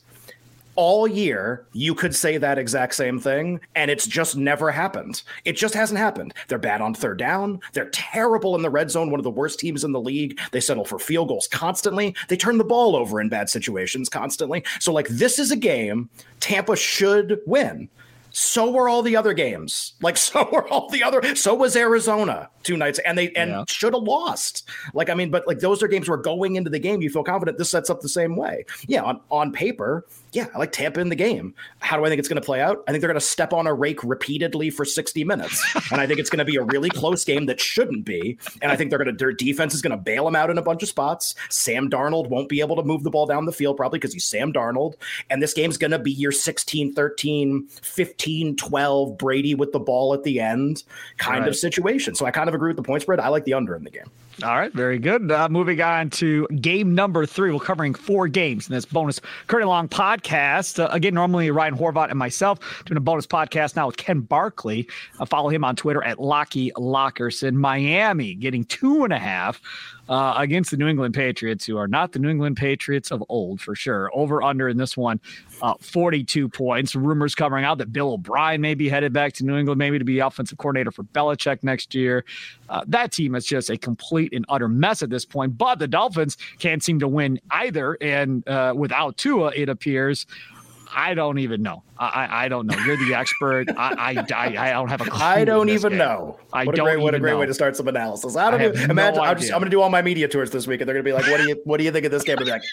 all 0.75 1.07
year 1.07 1.65
you 1.73 1.95
could 1.95 2.15
say 2.15 2.37
that 2.37 2.57
exact 2.57 2.95
same 2.95 3.19
thing 3.19 3.59
and 3.75 3.89
it's 3.89 4.07
just 4.07 4.35
never 4.35 4.71
happened. 4.71 5.23
It 5.43 5.53
just 5.53 5.73
hasn't 5.73 5.99
happened. 5.99 6.33
They're 6.47 6.57
bad 6.57 6.81
on 6.81 6.93
third 6.93 7.17
down. 7.17 7.59
They're 7.73 7.89
terrible 7.91 8.55
in 8.55 8.61
the 8.61 8.69
red 8.69 8.91
zone 8.91 9.11
one 9.11 9.19
of 9.19 9.23
the 9.23 9.29
worst 9.29 9.59
teams 9.59 9.83
in 9.83 9.91
the 9.91 10.01
league. 10.01 10.39
They 10.51 10.59
settle 10.59 10.85
for 10.85 10.99
field 10.99 11.29
goals 11.29 11.47
constantly. 11.47 12.15
They 12.27 12.37
turn 12.37 12.57
the 12.57 12.63
ball 12.63 12.95
over 12.95 13.21
in 13.21 13.29
bad 13.29 13.49
situations 13.49 14.09
constantly. 14.09 14.63
So 14.79 14.91
like 14.91 15.07
this 15.07 15.39
is 15.39 15.51
a 15.51 15.57
game 15.57 16.09
tampa 16.39 16.75
should 16.75 17.39
win 17.45 17.89
so 18.37 18.69
were 18.69 18.89
all 18.89 19.01
the 19.01 19.15
other 19.15 19.33
games. 19.33 19.93
Like 20.01 20.17
so 20.25 20.47
were 20.51 20.67
all 20.67 20.89
the 20.89 21.03
other. 21.03 21.35
So 21.35 21.55
was 21.55 21.75
Arizona 21.75 22.49
two 22.63 22.75
nights, 22.75 22.99
and 22.99 23.17
they 23.17 23.31
and 23.31 23.51
yeah. 23.51 23.63
should 23.67 23.93
have 23.93 24.03
lost. 24.03 24.67
Like 24.93 25.09
I 25.09 25.13
mean, 25.13 25.31
but 25.31 25.47
like 25.47 25.59
those 25.59 25.81
are 25.81 25.87
games 25.87 26.09
where 26.09 26.17
going 26.17 26.57
into 26.57 26.69
the 26.69 26.79
game 26.79 27.01
you 27.01 27.09
feel 27.09 27.23
confident. 27.23 27.57
This 27.57 27.69
sets 27.69 27.89
up 27.89 28.01
the 28.01 28.09
same 28.09 28.35
way. 28.35 28.65
Yeah, 28.87 29.03
on 29.03 29.21
on 29.31 29.53
paper, 29.53 30.05
yeah, 30.35 30.47
I 30.53 30.57
like 30.57 30.73
Tampa 30.73 30.99
in 30.99 31.07
the 31.07 31.15
game. 31.15 31.55
How 31.79 31.95
do 31.95 32.03
I 32.03 32.09
think 32.09 32.19
it's 32.19 32.27
going 32.27 32.41
to 32.41 32.45
play 32.45 32.61
out? 32.61 32.83
I 32.87 32.91
think 32.91 32.99
they're 32.99 33.09
going 33.09 33.19
to 33.19 33.25
step 33.25 33.53
on 33.53 33.67
a 33.67 33.73
rake 33.73 34.03
repeatedly 34.03 34.69
for 34.69 34.83
60 34.83 35.23
minutes. 35.23 35.63
and 35.91 36.01
I 36.01 36.05
think 36.05 36.19
it's 36.19 36.29
going 36.29 36.39
to 36.39 36.45
be 36.45 36.57
a 36.57 36.63
really 36.63 36.89
close 36.89 37.23
game 37.23 37.45
that 37.45 37.61
shouldn't 37.61 38.03
be. 38.03 38.37
And 38.61 38.69
I 38.69 38.75
think 38.75 38.89
they're 38.89 38.99
going 38.99 39.15
to, 39.15 39.17
their 39.17 39.31
defense 39.31 39.73
is 39.73 39.81
going 39.81 39.91
to 39.91 39.97
bail 39.97 40.25
them 40.25 40.35
out 40.35 40.49
in 40.49 40.57
a 40.57 40.61
bunch 40.61 40.83
of 40.83 40.89
spots. 40.89 41.35
Sam 41.49 41.89
Darnold 41.89 42.27
won't 42.27 42.49
be 42.49 42.59
able 42.59 42.75
to 42.75 42.83
move 42.83 43.03
the 43.03 43.09
ball 43.09 43.25
down 43.25 43.45
the 43.45 43.53
field 43.53 43.77
probably 43.77 43.97
because 43.97 44.11
he's 44.11 44.25
Sam 44.25 44.51
Darnold. 44.51 44.95
And 45.29 45.41
this 45.41 45.53
game's 45.53 45.77
going 45.77 45.91
to 45.91 45.99
be 45.99 46.11
your 46.11 46.33
16, 46.33 46.93
13, 46.93 47.67
15, 47.69 48.24
12 48.55 49.17
Brady 49.17 49.55
with 49.55 49.71
the 49.71 49.79
ball 49.79 50.13
at 50.13 50.23
the 50.23 50.39
end 50.39 50.83
kind 51.17 51.41
right. 51.41 51.49
of 51.49 51.55
situation. 51.55 52.15
So 52.15 52.25
I 52.25 52.31
kind 52.31 52.47
of 52.47 52.55
agree 52.55 52.69
with 52.69 52.77
the 52.77 52.83
point 52.83 53.03
spread. 53.03 53.19
I 53.19 53.29
like 53.29 53.45
the 53.45 53.53
under 53.53 53.75
in 53.75 53.83
the 53.83 53.89
game. 53.89 54.09
All 54.43 54.57
right, 54.57 54.73
very 54.73 54.99
good. 54.99 55.31
Uh, 55.31 55.47
moving 55.47 55.79
on 55.81 56.09
to 56.11 56.45
game 56.47 56.93
number 56.93 57.25
three. 57.25 57.53
We're 57.53 57.59
covering 57.59 57.93
four 57.93 58.27
games 58.27 58.67
in 58.67 58.75
this 58.75 58.83
bonus 58.83 59.21
Curry 59.47 59.63
Long 59.63 59.87
podcast. 59.87 60.77
Uh, 60.77 60.89
again, 60.91 61.13
normally 61.13 61.51
Ryan 61.51 61.77
Horvath 61.77 62.09
and 62.09 62.19
myself 62.19 62.59
doing 62.83 62.97
a 62.97 63.01
bonus 63.01 63.25
podcast 63.25 63.77
now 63.77 63.87
with 63.87 63.95
Ken 63.95 64.19
Barkley. 64.19 64.89
Uh, 65.21 65.25
follow 65.25 65.47
him 65.47 65.63
on 65.63 65.77
Twitter 65.77 66.03
at 66.03 66.19
Locky 66.19 66.71
Lockerson. 66.75 67.53
Miami 67.53 68.33
getting 68.35 68.65
two 68.65 69.05
and 69.05 69.13
a 69.13 69.19
half 69.19 69.61
uh, 70.09 70.35
against 70.37 70.71
the 70.71 70.77
New 70.77 70.87
England 70.87 71.13
Patriots, 71.13 71.65
who 71.65 71.77
are 71.77 71.87
not 71.87 72.11
the 72.11 72.19
New 72.19 72.29
England 72.29 72.57
Patriots 72.57 73.11
of 73.11 73.23
old 73.29 73.61
for 73.61 73.75
sure. 73.75 74.11
Over 74.13 74.43
under 74.43 74.69
in 74.69 74.77
this 74.77 74.95
one, 74.95 75.19
uh, 75.61 75.73
42 75.79 76.49
points. 76.49 76.95
Rumors 76.95 77.35
covering 77.35 77.65
out 77.65 77.77
that 77.79 77.91
Bill 77.91 78.13
O'Brien 78.13 78.61
may 78.61 78.75
be 78.75 78.89
headed 78.89 79.13
back 79.13 79.33
to 79.33 79.45
New 79.45 79.57
England, 79.57 79.79
maybe 79.79 79.97
to 79.97 80.05
be 80.05 80.19
offensive 80.19 80.57
coordinator 80.57 80.91
for 80.91 81.03
Belichick 81.03 81.63
next 81.63 81.95
year. 81.95 82.25
Uh, 82.69 82.83
that 82.87 83.11
team 83.11 83.35
is 83.35 83.45
just 83.45 83.69
a 83.69 83.77
complete 83.77 84.24
and 84.33 84.45
utter 84.49 84.67
mess 84.67 85.01
at 85.01 85.09
this 85.09 85.25
point. 85.25 85.57
But 85.57 85.79
the 85.79 85.87
Dolphins 85.87 86.37
can't 86.59 86.83
seem 86.83 86.99
to 86.99 87.07
win 87.07 87.39
either. 87.51 87.97
And 88.01 88.47
uh, 88.47 88.73
without 88.75 89.17
Tua, 89.17 89.51
it 89.55 89.69
appears. 89.69 90.25
I 90.97 91.13
don't 91.13 91.39
even 91.39 91.61
know. 91.61 91.83
I, 91.97 92.45
I 92.45 92.47
don't 92.47 92.67
know. 92.67 92.77
You're 92.85 92.95
the 92.95 93.15
expert. 93.15 93.69
I, 93.77 94.23
I, 94.33 94.69
I, 94.69 94.71
don't 94.71 94.87
have 94.87 95.01
a 95.01 95.05
clue. 95.05 95.21
I 95.21 95.43
don't 95.43 95.67
even 95.69 95.91
game. 95.91 95.99
know. 95.99 96.39
I 96.53 96.63
what 96.63 96.75
don't. 96.75 96.87
A 96.87 96.91
great, 96.91 97.03
what 97.03 97.15
a 97.15 97.19
great 97.19 97.31
know. 97.31 97.39
way 97.39 97.45
to 97.45 97.53
start 97.53 97.75
some 97.75 97.89
analysis. 97.89 98.37
I 98.37 98.49
don't 98.49 98.61
I 98.61 98.67
even, 98.67 98.91
imagine. 98.91 99.17
No 99.17 99.23
I'm, 99.23 99.37
just, 99.37 99.51
I'm 99.51 99.59
going 99.59 99.69
to 99.69 99.75
do 99.75 99.81
all 99.81 99.89
my 99.89 100.01
media 100.01 100.27
tours 100.29 100.51
this 100.51 100.67
week, 100.67 100.79
and 100.79 100.87
they're 100.87 100.93
going 100.93 101.03
to 101.03 101.09
be 101.09 101.13
like, 101.13 101.27
"What 101.27 101.41
do 101.41 101.49
you 101.49 101.61
What 101.65 101.77
do 101.77 101.83
you 101.83 101.91
think 101.91 102.05
of 102.05 102.11
this 102.11 102.23
game?" 102.23 102.37
And 102.37 102.45
be 102.45 102.51
like, 102.51 102.63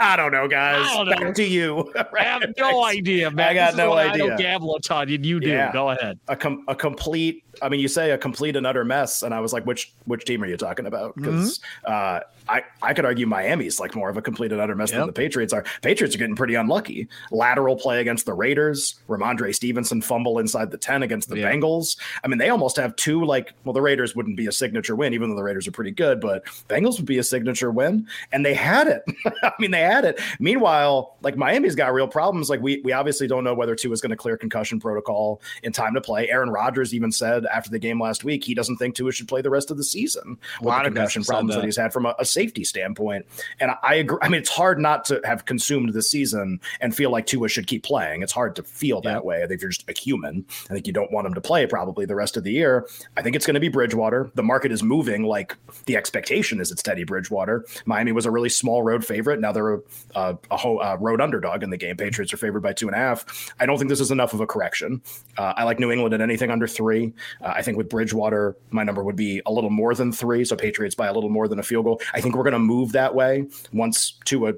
"I 0.00 0.16
don't 0.16 0.32
know, 0.32 0.48
guys. 0.48 0.86
Don't 0.92 1.08
know. 1.08 1.16
Back 1.16 1.34
to 1.34 1.44
you." 1.44 1.92
I 2.18 2.22
have 2.22 2.54
no 2.58 2.84
idea, 2.84 3.30
man. 3.30 3.48
I 3.48 3.54
got 3.54 3.76
no 3.76 3.92
idea. 3.94 4.24
I 4.24 4.28
don't 4.28 4.38
gamble 4.38 4.76
a 4.76 4.80
ton, 4.80 5.08
and 5.08 5.24
you 5.24 5.40
do. 5.40 5.48
Yeah. 5.48 5.72
Go 5.72 5.90
ahead. 5.90 6.18
A, 6.28 6.36
com- 6.36 6.64
a 6.68 6.74
complete 6.74 7.44
I 7.60 7.68
mean, 7.68 7.80
you 7.80 7.88
say 7.88 8.12
a 8.12 8.18
complete 8.18 8.56
and 8.56 8.66
utter 8.66 8.84
mess, 8.84 9.22
and 9.22 9.34
I 9.34 9.40
was 9.40 9.52
like, 9.52 9.66
which 9.66 9.92
which 10.06 10.24
team 10.24 10.42
are 10.42 10.46
you 10.46 10.56
talking 10.56 10.86
about? 10.86 11.14
Because 11.16 11.58
mm-hmm. 11.58 11.92
uh, 11.92 12.20
I 12.48 12.62
I 12.80 12.94
could 12.94 13.04
argue 13.04 13.26
Miami's 13.26 13.78
like 13.78 13.94
more 13.94 14.08
of 14.08 14.16
a 14.16 14.22
complete 14.22 14.52
and 14.52 14.60
utter 14.60 14.74
mess 14.74 14.90
yep. 14.90 15.00
than 15.00 15.06
the 15.08 15.12
Patriots 15.12 15.52
are. 15.52 15.64
Patriots 15.82 16.14
are 16.14 16.18
getting 16.18 16.36
pretty 16.36 16.54
unlucky. 16.54 17.08
Lateral 17.30 17.76
play 17.76 18.00
against 18.00 18.24
the 18.24 18.32
Raiders, 18.32 19.00
Rhamondre 19.08 19.54
Stevenson 19.54 20.00
fumble 20.00 20.38
inside 20.38 20.70
the 20.70 20.78
ten 20.78 21.02
against 21.02 21.28
the 21.28 21.38
yep. 21.38 21.52
Bengals. 21.52 21.98
I 22.24 22.28
mean, 22.28 22.38
they 22.38 22.48
almost 22.48 22.76
have 22.76 22.96
two 22.96 23.24
like 23.24 23.52
well, 23.64 23.74
the 23.74 23.82
Raiders 23.82 24.16
wouldn't 24.16 24.36
be 24.36 24.46
a 24.46 24.52
signature 24.52 24.96
win, 24.96 25.12
even 25.12 25.28
though 25.28 25.36
the 25.36 25.42
Raiders 25.42 25.68
are 25.68 25.72
pretty 25.72 25.90
good, 25.90 26.20
but 26.20 26.44
Bengals 26.68 26.96
would 26.96 27.06
be 27.06 27.18
a 27.18 27.24
signature 27.24 27.70
win, 27.70 28.06
and 28.32 28.46
they 28.46 28.54
had 28.54 28.86
it. 28.86 29.02
I 29.42 29.52
mean, 29.58 29.72
they 29.72 29.81
had 29.82 30.04
it. 30.04 30.20
Meanwhile, 30.38 31.16
like 31.22 31.36
Miami's 31.36 31.74
got 31.74 31.92
real 31.92 32.08
problems. 32.08 32.50
Like 32.50 32.60
we 32.60 32.80
we 32.84 32.92
obviously 32.92 33.26
don't 33.26 33.44
know 33.44 33.54
whether 33.54 33.74
Tua 33.74 33.92
is 33.92 34.00
going 34.00 34.10
to 34.10 34.16
clear 34.16 34.36
concussion 34.36 34.80
protocol 34.80 35.40
in 35.62 35.72
time 35.72 35.94
to 35.94 36.00
play. 36.00 36.28
Aaron 36.28 36.50
Rodgers 36.50 36.94
even 36.94 37.12
said 37.12 37.46
after 37.46 37.70
the 37.70 37.78
game 37.78 38.00
last 38.00 38.24
week, 38.24 38.44
he 38.44 38.54
doesn't 38.54 38.76
think 38.76 38.94
Tua 38.94 39.12
should 39.12 39.28
play 39.28 39.42
the 39.42 39.50
rest 39.50 39.70
of 39.70 39.76
the 39.76 39.84
season 39.84 40.38
with 40.60 40.74
the 40.74 40.82
concussion 40.84 41.24
problems 41.24 41.54
that. 41.54 41.60
that. 41.60 41.66
he's 41.66 41.76
had 41.76 41.92
from 41.92 42.06
a, 42.06 42.14
a, 42.18 42.24
safety 42.24 42.64
standpoint. 42.64 43.26
And 43.60 43.70
I, 43.70 43.76
I, 43.82 43.94
agree. 43.94 44.18
I 44.22 44.28
mean, 44.28 44.40
it's 44.40 44.50
hard 44.50 44.78
not 44.78 45.04
to 45.06 45.20
have 45.24 45.44
consumed 45.44 45.92
the 45.92 46.02
season 46.02 46.60
and 46.80 46.94
feel 46.94 47.10
like 47.10 47.26
Tua 47.26 47.48
should 47.48 47.66
keep 47.66 47.82
playing. 47.82 48.22
It's 48.22 48.32
hard 48.32 48.56
to 48.56 48.62
feel 48.62 49.00
that 49.02 49.24
way. 49.24 49.42
I 49.42 49.46
think 49.46 49.60
you're 49.60 49.70
just 49.70 49.88
a 49.88 49.98
human. 49.98 50.44
I 50.70 50.74
think 50.74 50.86
you 50.86 50.92
don't 50.92 51.12
want 51.12 51.26
him 51.26 51.34
to 51.34 51.40
play 51.40 51.66
probably 51.66 52.06
the 52.06 52.14
rest 52.14 52.36
of 52.36 52.44
the 52.44 52.52
year. 52.52 52.86
I 53.16 53.22
think 53.22 53.36
it's 53.36 53.46
going 53.46 53.54
to 53.54 53.60
be 53.60 53.68
Bridgewater. 53.68 54.30
The 54.34 54.42
market 54.42 54.72
is 54.72 54.82
moving 54.82 55.24
like 55.24 55.56
the 55.86 55.96
expectation 55.96 56.60
is 56.60 56.70
it's 56.70 56.82
Teddy 56.82 57.04
Bridgewater. 57.04 57.64
Miami 57.84 58.12
was 58.12 58.26
a 58.26 58.30
really 58.30 58.48
small 58.48 58.82
road 58.82 59.04
favorite. 59.04 59.40
Now 59.40 59.52
they're 59.52 59.71
a, 60.14 60.36
a 60.50 60.98
road 60.98 61.20
underdog 61.20 61.62
in 61.62 61.70
the 61.70 61.76
game. 61.76 61.96
Patriots 61.96 62.32
are 62.32 62.36
favored 62.36 62.62
by 62.62 62.72
two 62.72 62.86
and 62.88 62.94
a 62.94 62.98
half. 62.98 63.52
I 63.60 63.66
don't 63.66 63.78
think 63.78 63.88
this 63.88 64.00
is 64.00 64.10
enough 64.10 64.32
of 64.34 64.40
a 64.40 64.46
correction. 64.46 65.02
Uh, 65.36 65.54
I 65.56 65.64
like 65.64 65.78
New 65.78 65.90
England 65.90 66.14
at 66.14 66.20
anything 66.20 66.50
under 66.50 66.66
three. 66.66 67.12
Uh, 67.40 67.52
I 67.56 67.62
think 67.62 67.76
with 67.76 67.88
Bridgewater, 67.88 68.56
my 68.70 68.84
number 68.84 69.02
would 69.02 69.16
be 69.16 69.42
a 69.46 69.52
little 69.52 69.70
more 69.70 69.94
than 69.94 70.12
three. 70.12 70.44
So 70.44 70.56
Patriots 70.56 70.94
by 70.94 71.06
a 71.06 71.12
little 71.12 71.30
more 71.30 71.48
than 71.48 71.58
a 71.58 71.62
field 71.62 71.84
goal. 71.84 72.00
I 72.14 72.20
think 72.20 72.36
we're 72.36 72.44
going 72.44 72.52
to 72.52 72.58
move 72.58 72.92
that 72.92 73.14
way 73.14 73.46
once 73.72 74.18
Tua 74.24 74.54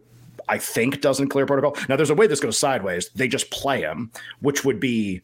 I 0.48 0.58
think 0.58 1.00
doesn't 1.00 1.28
clear 1.28 1.46
protocol. 1.46 1.76
Now 1.88 1.96
there's 1.96 2.10
a 2.10 2.14
way 2.14 2.26
this 2.26 2.40
goes 2.40 2.58
sideways. 2.58 3.08
They 3.14 3.28
just 3.28 3.50
play 3.50 3.80
him, 3.80 4.10
which 4.40 4.64
would 4.64 4.78
be 4.80 5.22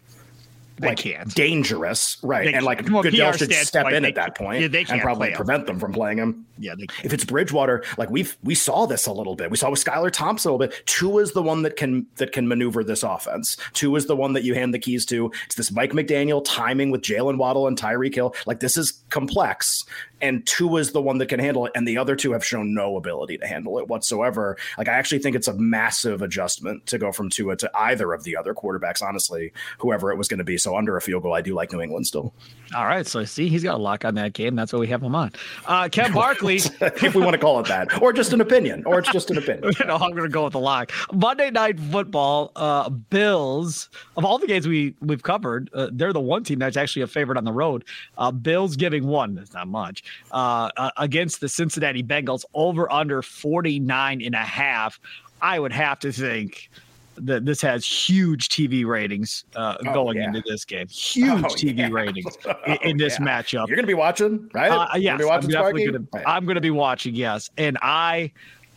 they 0.81 0.89
like 0.89 0.99
can't. 0.99 1.35
dangerous, 1.35 2.17
right? 2.23 2.47
They 2.47 2.55
and 2.55 2.65
like 2.65 2.89
well, 2.91 3.03
Goodell 3.03 3.33
should 3.33 3.53
step 3.53 3.93
in 3.93 4.05
at 4.05 4.15
that 4.15 4.35
point 4.37 4.73
yeah, 4.73 4.85
and 4.89 5.01
probably 5.01 5.31
prevent 5.33 5.67
them 5.67 5.79
from 5.79 5.93
playing 5.93 6.19
him. 6.19 6.47
Yeah, 6.59 6.75
if 7.05 7.13
it's 7.13 7.25
Bridgewater, 7.25 7.85
like 7.99 8.11
we've 8.11 8.37
we 8.43 8.55
saw 8.55 8.87
this 8.87 9.07
a 9.07 9.13
little 9.13 9.37
bit. 9.37 9.51
We 9.51 9.57
saw 9.57 9.71
with 9.71 9.85
Skylar 9.85 10.11
Thompson 10.11 10.51
a 10.51 10.55
little 10.55 10.67
bit. 10.67 10.87
Tua 10.87 11.23
is 11.23 11.33
the 11.33 11.43
one 11.43 11.63
that 11.63 11.77
can 11.77 12.07
that 12.17 12.33
can 12.33 12.49
maneuver 12.49 12.83
this 12.83 13.03
offense. 13.03 13.57
Tua 13.75 13.99
is 13.99 14.07
the 14.07 14.17
one 14.17 14.33
that 14.33 14.43
you 14.43 14.55
hand 14.55 14.73
the 14.73 14.79
keys 14.79 15.05
to. 15.07 15.31
It's 15.47 15.55
this 15.55 15.71
Mike 15.71 15.93
McDaniel 15.93 16.43
timing 16.45 16.91
with 16.91 17.03
Jaylen 17.03 17.37
Waddle 17.37 17.67
and 17.67 17.79
Tyreek 17.79 18.15
Hill. 18.15 18.35
Like 18.47 18.61
this 18.61 18.77
is 18.77 19.03
complex, 19.11 19.85
and 20.21 20.47
Tua 20.47 20.81
is 20.81 20.93
the 20.93 21.03
one 21.03 21.19
that 21.19 21.27
can 21.27 21.41
handle 21.41 21.67
it, 21.67 21.73
and 21.75 21.87
the 21.87 21.99
other 21.99 22.17
two 22.17 22.33
have 22.33 22.45
shown 22.45 22.75
no 22.75 22.97
ability 22.97 23.39
to 23.39 23.47
handle 23.47 23.79
it 23.79 23.89
whatsoever. 23.89 24.57
Like 24.79 24.89
I 24.89 24.95
actually 24.95 25.21
think 25.21 25.37
it's 25.37 25.49
a 25.49 25.55
massive 25.55 26.23
adjustment 26.23 26.87
to 26.87 26.99
go 26.99 27.13
from 27.13 27.31
Tua 27.31 27.57
to 27.57 27.71
either 27.75 28.13
of 28.13 28.25
the 28.25 28.37
other 28.37 28.55
quarterbacks. 28.55 29.03
Honestly, 29.03 29.53
whoever 29.79 30.11
it 30.11 30.17
was 30.17 30.29
going 30.29 30.39
to 30.39 30.45
be. 30.45 30.59
So 30.59 30.77
under 30.77 30.97
a 30.97 31.01
field 31.01 31.23
goal, 31.23 31.35
I 31.35 31.41
do 31.41 31.55
like 31.55 31.73
New 31.73 31.81
England 31.81 32.07
still. 32.07 32.35
All 32.75 32.87
right, 32.87 33.07
so 33.07 33.25
see, 33.25 33.49
he's 33.49 33.65
got 33.65 33.75
a 33.75 33.83
lock 33.83 34.05
on 34.05 34.15
that 34.15 34.33
game. 34.33 34.55
That's 34.55 34.73
what 34.73 34.79
we 34.79 34.87
have 34.89 35.03
him 35.03 35.15
on. 35.15 35.33
Uh, 35.67 35.89
Ken 35.91 36.13
Barkley, 36.15 36.57
if 36.57 37.15
we 37.15 37.23
want 37.23 37.33
to 37.33 37.39
call 37.39 37.59
it 37.61 37.67
that, 37.67 38.01
or 38.01 38.13
just 38.13 38.33
an 38.33 38.41
opinion, 38.41 38.85
or 38.87 39.01
it's 39.01 39.11
just 39.11 39.31
an 39.31 39.39
opinion. 39.39 39.73
no, 39.87 39.97
I'm 39.97 40.13
going 40.13 40.23
to 40.23 40.29
go 40.29 40.45
with 40.45 40.53
the 40.53 40.61
lock. 40.61 40.93
Monday 41.13 41.51
Night 41.51 41.81
Football, 41.81 42.53
uh, 42.55 42.89
Bills. 42.89 43.89
Of 44.17 44.25
all 44.25 44.39
the 44.39 44.47
games 44.47 44.69
we 44.69 44.95
we've 45.01 45.23
covered, 45.23 45.69
uh, 45.75 45.89
they're 45.93 46.13
the 46.13 46.21
one 46.21 46.45
team 46.45 46.61
that's 46.61 46.77
actually 46.77 47.03
a 47.03 47.09
favorite 47.09 47.39
on 47.39 47.45
the 47.45 47.53
road. 47.53 47.85
Uh, 48.17 48.31
Bills 48.31 48.77
giving 48.77 49.07
one. 49.07 49.35
That's 49.35 49.53
not 49.53 49.67
much. 49.67 50.05
Uh, 50.31 50.71
uh, 50.77 50.91
against 50.97 51.41
the 51.41 51.49
Cincinnati 51.49 52.03
Bengals, 52.03 52.45
over 52.55 52.91
under 52.93 53.23
49 53.23 54.23
and 54.23 54.35
a 54.35 54.39
half. 54.39 55.01
I 55.43 55.59
would 55.59 55.73
have 55.73 55.99
to 56.01 56.13
think 56.13 56.71
that 57.17 57.45
this 57.45 57.61
has 57.63 57.85
huge 57.85 58.49
TV 58.49 58.85
ratings 58.85 59.45
uh, 59.57 59.77
oh, 59.81 59.95
going 59.95 60.17
yeah. 60.17 60.27
into 60.27 60.43
this 60.47 60.65
game. 60.65 60.89
Huge 60.89 61.45
oh, 61.45 61.49
TV 61.49 61.79
yeah. 61.79 61.89
ratings 61.91 62.37
in, 62.67 62.79
in 62.83 62.97
this 62.97 63.19
yeah. 63.19 63.27
matchup. 63.27 63.69
You're 63.69 63.77
going 63.77 63.83
to 63.83 63.87
be 63.87 63.95
watching, 63.95 64.51
right? 64.55 64.71
Uh, 64.71 64.97
yes, 64.97 65.21
watching 65.23 65.55
I'm 65.55 65.73
going 65.73 65.93
to. 65.93 66.29
I'm 66.29 66.45
going 66.45 66.55
to 66.57 66.61
be 66.61 66.71
watching. 66.71 67.15
Yes, 67.15 67.51
and 67.59 67.79
I, 67.83 68.33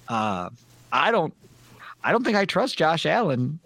uh, 0.08 0.50
I 0.92 1.12
don't, 1.12 1.34
I 2.04 2.12
don't 2.12 2.24
think 2.24 2.38
I 2.38 2.46
trust 2.46 2.78
Josh 2.78 3.06
Allen 3.06 3.60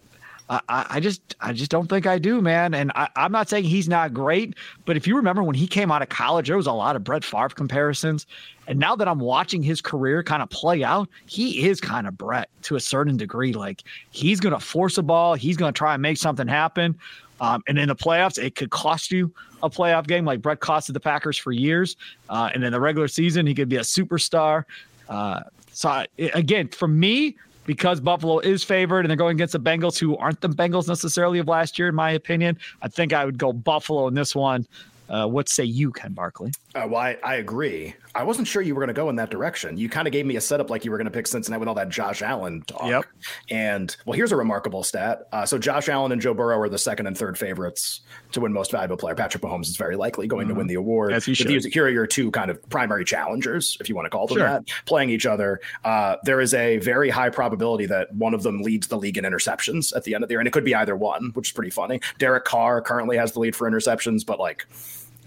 I, 0.49 0.61
I, 0.69 0.99
just 1.01 1.35
I 1.41 1.51
just 1.51 1.69
don't 1.69 1.87
think 1.87 2.07
I 2.07 2.17
do, 2.17 2.41
man. 2.41 2.73
And 2.73 2.91
I, 2.95 3.09
am 3.17 3.33
not 3.33 3.49
saying 3.49 3.65
he's 3.65 3.89
not 3.89 4.13
great, 4.13 4.55
but 4.85 4.95
if 4.95 5.05
you 5.05 5.15
remember 5.17 5.43
when 5.43 5.55
he 5.55 5.67
came 5.67 5.91
out 5.91 6.01
of 6.01 6.09
college, 6.09 6.47
there 6.47 6.55
was 6.55 6.67
a 6.67 6.71
lot 6.71 6.95
of 6.95 7.03
Brett 7.03 7.25
Favre 7.25 7.49
comparisons. 7.49 8.25
And 8.67 8.79
now 8.79 8.95
that 8.95 9.07
I'm 9.07 9.19
watching 9.19 9.61
his 9.61 9.81
career 9.81 10.23
kind 10.23 10.41
of 10.41 10.49
play 10.49 10.83
out, 10.83 11.09
he 11.25 11.67
is 11.67 11.81
kind 11.81 12.07
of 12.07 12.17
Brett 12.17 12.49
to 12.63 12.77
a 12.77 12.79
certain 12.79 13.17
degree. 13.17 13.51
Like 13.53 13.83
he's 14.11 14.39
going 14.39 14.53
to 14.53 14.59
force 14.59 14.97
a 14.97 15.03
ball, 15.03 15.33
he's 15.33 15.57
going 15.57 15.73
to 15.73 15.77
try 15.77 15.93
and 15.93 16.01
make 16.01 16.17
something 16.17 16.47
happen. 16.47 16.97
Um, 17.39 17.61
and 17.67 17.77
in 17.77 17.89
the 17.89 17.95
playoffs, 17.95 18.41
it 18.41 18.55
could 18.55 18.71
cost 18.71 19.11
you 19.11 19.31
a 19.61 19.69
playoff 19.69 20.07
game 20.07 20.25
like 20.25 20.41
Brett 20.41 20.59
costed 20.59 20.93
the 20.93 20.99
Packers 20.99 21.37
for 21.37 21.51
years. 21.51 21.97
Uh, 22.29 22.49
and 22.53 22.63
in 22.63 22.71
the 22.71 22.79
regular 22.79 23.07
season, 23.07 23.45
he 23.45 23.53
could 23.53 23.69
be 23.69 23.75
a 23.75 23.81
superstar. 23.81 24.63
Uh, 25.09 25.41
so 25.71 25.89
I, 25.89 26.07
again, 26.17 26.69
for 26.69 26.87
me, 26.87 27.35
because 27.67 27.99
Buffalo 27.99 28.39
is 28.39 28.63
favored 28.63 29.01
and 29.01 29.09
they're 29.11 29.17
going 29.17 29.35
against 29.35 29.51
the 29.51 29.59
Bengals, 29.59 29.99
who 29.99 30.17
aren't 30.17 30.41
the 30.41 30.49
Bengals 30.49 30.87
necessarily 30.87 31.37
of 31.37 31.47
last 31.47 31.77
year, 31.77 31.89
in 31.89 31.95
my 31.95 32.11
opinion. 32.11 32.57
I 32.81 32.87
think 32.87 33.13
I 33.13 33.23
would 33.23 33.37
go 33.37 33.53
Buffalo 33.53 34.07
in 34.07 34.15
this 34.15 34.33
one. 34.35 34.65
Uh, 35.09 35.27
what 35.27 35.49
say 35.49 35.63
you, 35.63 35.91
Ken 35.91 36.13
Barkley? 36.13 36.51
Uh, 36.75 36.87
well, 36.89 37.01
I, 37.01 37.17
I, 37.23 37.35
agree. 37.35 37.95
I 38.13 38.23
wasn't 38.23 38.47
sure 38.47 38.61
you 38.61 38.75
were 38.75 38.81
going 38.81 38.93
to 38.93 38.93
go 38.93 39.09
in 39.09 39.15
that 39.15 39.29
direction. 39.29 39.77
You 39.77 39.89
kind 39.89 40.07
of 40.07 40.11
gave 40.11 40.25
me 40.25 40.35
a 40.35 40.41
setup 40.41 40.69
like 40.69 40.85
you 40.85 40.91
were 40.91 40.97
going 40.97 41.05
to 41.05 41.11
pick 41.11 41.27
Cincinnati 41.27 41.59
with 41.59 41.69
all 41.69 41.75
that 41.75 41.89
Josh 41.89 42.21
Allen 42.21 42.61
talk. 42.63 42.87
Yep. 42.87 43.05
And 43.49 43.95
well, 44.05 44.15
here's 44.15 44.31
a 44.31 44.35
remarkable 44.35 44.83
stat. 44.83 45.27
Uh, 45.31 45.45
so 45.45 45.57
Josh 45.57 45.89
Allen 45.89 46.11
and 46.11 46.21
Joe 46.21 46.33
Burrow 46.33 46.59
are 46.59 46.69
the 46.69 46.77
second 46.77 47.07
and 47.07 47.17
third 47.17 47.37
favorites 47.37 48.01
to 48.33 48.41
win 48.41 48.53
Most 48.53 48.71
Valuable 48.71 48.97
Player. 48.97 49.15
Patrick 49.15 49.43
Mahomes 49.43 49.67
is 49.67 49.77
very 49.77 49.95
likely 49.95 50.27
going 50.27 50.47
mm-hmm. 50.47 50.53
to 50.53 50.57
win 50.57 50.67
the 50.67 50.75
award. 50.75 51.13
As 51.13 51.25
he 51.25 51.33
should. 51.33 51.49
here 51.49 51.85
are 51.85 51.89
your 51.89 52.07
two 52.07 52.29
kind 52.31 52.51
of 52.51 52.69
primary 52.69 53.05
challengers, 53.05 53.77
if 53.79 53.89
you 53.89 53.95
want 53.95 54.05
to 54.05 54.09
call 54.09 54.27
them 54.27 54.37
sure. 54.37 54.47
that, 54.47 54.67
playing 54.85 55.09
each 55.09 55.25
other. 55.25 55.59
Uh, 55.83 56.17
there 56.23 56.41
is 56.41 56.53
a 56.53 56.77
very 56.77 57.09
high 57.09 57.29
probability 57.29 57.85
that 57.85 58.13
one 58.13 58.33
of 58.33 58.43
them 58.43 58.61
leads 58.61 58.87
the 58.87 58.97
league 58.97 59.17
in 59.17 59.23
interceptions 59.23 59.95
at 59.95 60.03
the 60.03 60.13
end 60.13 60.23
of 60.23 60.27
the 60.27 60.33
year, 60.33 60.39
and 60.39 60.47
it 60.47 60.51
could 60.51 60.65
be 60.65 60.75
either 60.75 60.95
one, 60.95 61.31
which 61.33 61.49
is 61.49 61.51
pretty 61.53 61.71
funny. 61.71 61.99
Derek 62.19 62.45
Carr 62.45 62.81
currently 62.81 63.17
has 63.17 63.31
the 63.31 63.39
lead 63.39 63.55
for 63.55 63.69
interceptions, 63.69 64.25
but 64.25 64.39
like 64.39 64.67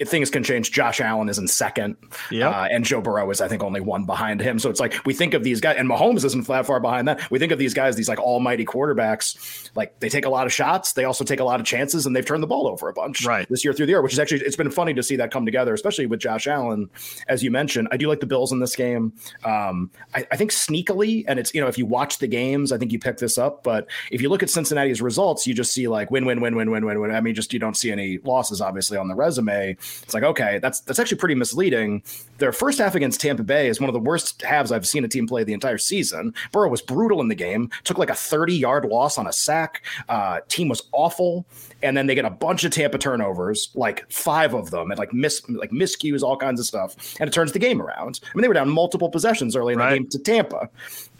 things 0.09 0.30
can 0.30 0.42
change. 0.42 0.73
Josh 0.73 1.00
Allen 1.00 1.28
is 1.28 1.38
in 1.38 1.49
second, 1.49 1.97
yeah, 2.30 2.49
uh, 2.49 2.69
and 2.71 2.85
Joe 2.85 3.00
Burrow 3.00 3.30
is, 3.30 3.40
I 3.40 3.49
think, 3.49 3.62
only 3.62 3.80
one 3.80 4.04
behind 4.04 4.40
him. 4.40 4.59
So 4.59 4.71
it's 4.71 4.80
like 4.80 4.95
we 5.04 5.14
think 5.14 5.35
of 5.35 5.45
these 5.45 5.61
guys, 5.61 5.76
and 5.78 5.88
Mahomes 5.88 6.25
isn't 6.25 6.47
that 6.47 6.66
far 6.66 6.80
behind 6.80 7.09
that. 7.09 7.30
We 7.30 7.38
think 7.38 7.52
of 7.52 7.59
these 7.59 7.75
guys, 7.75 7.97
these 7.97 8.09
like 8.09 8.19
almighty 8.19 8.64
quarterbacks, 8.64 9.71
like 9.75 9.99
they 10.00 10.09
take 10.09 10.25
a 10.25 10.30
lot 10.30 10.47
of 10.47 10.52
shots, 10.52 10.95
they 10.95 11.04
also 11.04 11.25
take 11.25 11.40
a 11.40 11.45
lot 11.45 11.61
of 11.61 11.66
chances, 11.66 12.07
and 12.07 12.14
they've 12.14 12.25
turned 12.25 12.42
the 12.42 12.47
ball 12.47 12.66
over 12.66 12.88
a 12.88 12.92
bunch 12.92 13.25
right. 13.25 13.49
this 13.49 13.64
year 13.64 13.73
through 13.73 13.87
the 13.87 13.92
year, 13.92 14.02
which 14.02 14.12
is 14.12 14.19
actually 14.19 14.40
it's 14.42 14.57
been 14.57 14.71
funny 14.71 14.95
to 14.95 15.02
see 15.02 15.16
that 15.16 15.30
come 15.30 15.45
together, 15.45 15.75
especially 15.75 16.07
with 16.07 16.21
Josh 16.21 16.47
Allen, 16.47 16.88
as 17.28 17.42
you 17.42 17.50
mentioned. 17.50 17.88
I 17.90 17.97
do 17.97 18.09
like 18.09 18.21
the 18.21 18.26
Bills 18.26 18.52
in 18.52 18.61
this 18.61 18.76
game. 18.76 19.12
Um, 19.45 19.90
I, 20.14 20.26
I 20.33 20.37
think 20.37 20.50
sneakily, 20.50 21.25
and 21.26 21.38
it's 21.38 21.54
you 21.54 21.61
know 21.61 21.69
if 21.69 21.78
you 21.78 21.87
watch 21.87 22.19
the 22.19 22.26
games, 22.26 22.73
I 22.73 22.78
think 22.78 22.92
you 22.92 22.99
pick 22.99 23.19
this 23.19 23.38
up, 23.38 23.62
but 23.62 23.87
if 24.11 24.21
you 24.23 24.28
look 24.28 24.42
at 24.42 24.50
Cincinnati's 24.50 25.02
results, 25.02 25.47
you 25.47 25.54
just 25.54 25.73
see 25.73 25.88
like 25.88 26.11
win, 26.11 26.25
win, 26.25 26.40
win, 26.40 26.57
win, 26.57 26.71
win, 26.71 26.87
win, 26.87 27.00
win. 27.00 27.11
I 27.11 27.21
mean, 27.21 27.35
just 27.35 27.52
you 27.52 27.59
don't 27.59 27.76
see 27.76 27.90
any 27.92 28.19
losses 28.19 28.61
obviously 28.61 28.97
on 28.97 29.09
the 29.09 29.14
resume. 29.14 29.76
It's 30.02 30.14
like 30.14 30.23
okay, 30.23 30.59
that's 30.61 30.80
that's 30.80 30.99
actually 30.99 31.18
pretty 31.18 31.35
misleading. 31.35 32.02
Their 32.38 32.52
first 32.52 32.78
half 32.78 32.94
against 32.94 33.20
Tampa 33.20 33.42
Bay 33.42 33.68
is 33.68 33.80
one 33.80 33.88
of 33.88 33.94
the 33.94 34.00
worst 34.00 34.42
halves 34.42 34.73
I've 34.73 34.87
seen 34.87 35.04
a 35.04 35.09
team 35.09 35.26
play 35.26 35.44
the 35.44 35.52
entire 35.52 35.78
season. 35.78 36.35
Burrow 36.52 36.68
was 36.68 36.82
brutal 36.82 37.20
in 37.20 37.28
the 37.28 37.35
game, 37.35 37.70
took 37.85 37.99
like 37.99 38.11
a 38.11 38.14
30 38.14 38.54
yard 38.54 38.85
loss 38.85 39.18
on 39.18 39.26
a 39.26 39.32
sack. 39.32 39.85
Uh, 40.09 40.40
team 40.49 40.68
was 40.68 40.82
awful, 40.92 41.47
and 41.82 41.97
then 41.97 42.06
they 42.06 42.14
get 42.14 42.25
a 42.25 42.30
bunch 42.30 42.64
of 42.64 42.73
Tampa 42.73 42.99
turnovers, 42.99 43.70
like 43.75 44.11
five 44.11 44.54
of 44.54 44.70
them, 44.70 44.90
and 44.90 44.99
like 44.99 45.12
miss 45.12 45.49
like 45.49 45.70
miscues, 45.70 46.23
all 46.23 46.37
kinds 46.37 46.61
of 46.61 46.66
stuff, 46.66 47.16
and 47.20 47.28
it 47.28 47.32
turns 47.32 47.52
the 47.52 47.59
game 47.59 47.80
around. 47.80 48.20
I 48.23 48.28
mean, 48.35 48.42
they 48.42 48.49
were 48.49 48.54
down 48.54 48.70
multiple 48.70 49.11
possessions 49.11 49.56
early 49.56 49.75
in 49.75 49.78
right. 49.78 49.90
the 49.90 49.97
game 49.99 50.09
to 50.09 50.18
Tampa. 50.18 50.68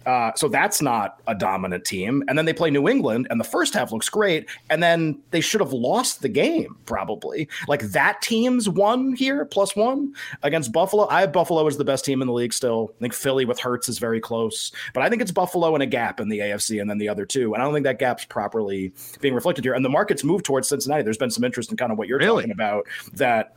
Uh, 0.07 0.33
so 0.35 0.49
that's 0.49 0.83
not 0.83 1.21
a 1.26 1.35
dominant 1.35 1.85
team. 1.85 2.23
And 2.28 2.37
then 2.37 2.45
they 2.45 2.52
play 2.52 2.71
New 2.71 2.88
England, 2.88 3.26
and 3.30 3.40
the 3.40 3.45
first 3.45 3.75
half 3.75 3.92
looks 3.92 4.09
great. 4.09 4.49
And 4.69 4.83
then 4.83 5.21
they 5.30 5.40
should 5.40 5.61
have 5.61 5.73
lost 5.73 6.23
the 6.23 6.28
game, 6.28 6.76
probably. 6.87 7.49
Like 7.69 7.83
that 7.92 8.23
team's 8.23 8.69
won 8.69 9.14
here, 9.14 9.45
plus 9.45 9.76
one 9.76 10.14
against 10.42 10.73
Buffalo. 10.73 11.09
I 11.09 11.21
have 11.21 11.33
Buffalo 11.33 11.66
as 11.66 11.76
the 11.76 11.85
best 11.85 12.04
team 12.04 12.21
in 12.21 12.26
the 12.26 12.33
league 12.33 12.52
still. 12.52 12.92
I 12.97 13.00
think 13.00 13.14
Philly 13.14 13.45
with 13.45 13.59
Hurts 13.59 13.88
is 13.88 13.99
very 13.99 14.21
close. 14.21 14.73
But 14.95 15.02
I 15.02 15.09
think 15.09 15.23
it's 15.23 15.33
Buffalo 15.33 15.75
and 15.75 15.83
a 15.83 15.87
gap 15.87 16.21
in 16.21 16.28
the 16.28 16.40
AFC 16.40 16.80
and 16.80 16.90
then 16.90 16.99
the 16.99 17.09
other 17.09 17.26
two. 17.26 17.54
And 17.54 17.62
I 17.62 17.64
don't 17.64 17.75
think 17.75 17.85
that 17.85 17.99
gap's 17.99 18.25
properly 18.25 18.92
being 19.21 19.35
reflected 19.35 19.64
here. 19.64 19.75
And 19.75 19.85
the 19.85 19.90
market's 19.90 20.25
moved 20.25 20.45
towards 20.45 20.69
Cincinnati. 20.69 21.02
There's 21.02 21.19
been 21.19 21.30
some 21.30 21.45
interest 21.45 21.71
in 21.71 21.76
kind 21.76 21.92
of 21.92 21.99
what 21.99 22.09
you're 22.09 22.19
really? 22.19 22.42
talking 22.42 22.52
about 22.52 22.87
that 23.14 23.54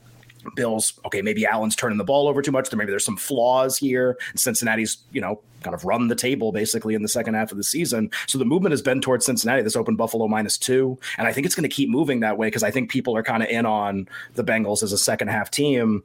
Bills, 0.55 0.99
okay, 1.05 1.21
maybe 1.21 1.45
Allen's 1.45 1.75
turning 1.75 1.97
the 1.97 2.03
ball 2.03 2.27
over 2.27 2.41
too 2.41 2.51
much. 2.51 2.69
There 2.69 2.77
maybe 2.77 2.91
there's 2.91 3.05
some 3.05 3.17
flaws 3.17 3.77
here. 3.77 4.17
Cincinnati's, 4.35 4.97
you 5.11 5.21
know, 5.21 5.41
kind 5.61 5.73
of 5.73 5.85
run 5.85 6.07
the 6.07 6.15
table 6.15 6.51
basically 6.51 6.93
in 6.93 7.01
the 7.01 7.07
second 7.07 7.33
half 7.33 7.51
of 7.51 7.57
the 7.57 7.63
season. 7.63 8.11
So 8.27 8.37
the 8.37 8.45
movement 8.45 8.71
has 8.71 8.81
been 8.81 9.01
towards 9.01 9.25
Cincinnati. 9.25 9.61
This 9.61 9.75
open 9.75 9.95
Buffalo 9.95 10.27
minus 10.27 10.57
two. 10.57 10.99
And 11.17 11.27
I 11.27 11.33
think 11.33 11.45
it's 11.45 11.55
going 11.55 11.69
to 11.69 11.73
keep 11.73 11.89
moving 11.89 12.19
that 12.21 12.37
way 12.37 12.47
because 12.47 12.63
I 12.63 12.71
think 12.71 12.91
people 12.91 13.15
are 13.15 13.23
kind 13.23 13.41
of 13.41 13.49
in 13.49 13.65
on 13.65 14.07
the 14.35 14.43
Bengals 14.43 14.83
as 14.83 14.91
a 14.91 14.97
second 14.97 15.29
half 15.29 15.49
team. 15.49 16.03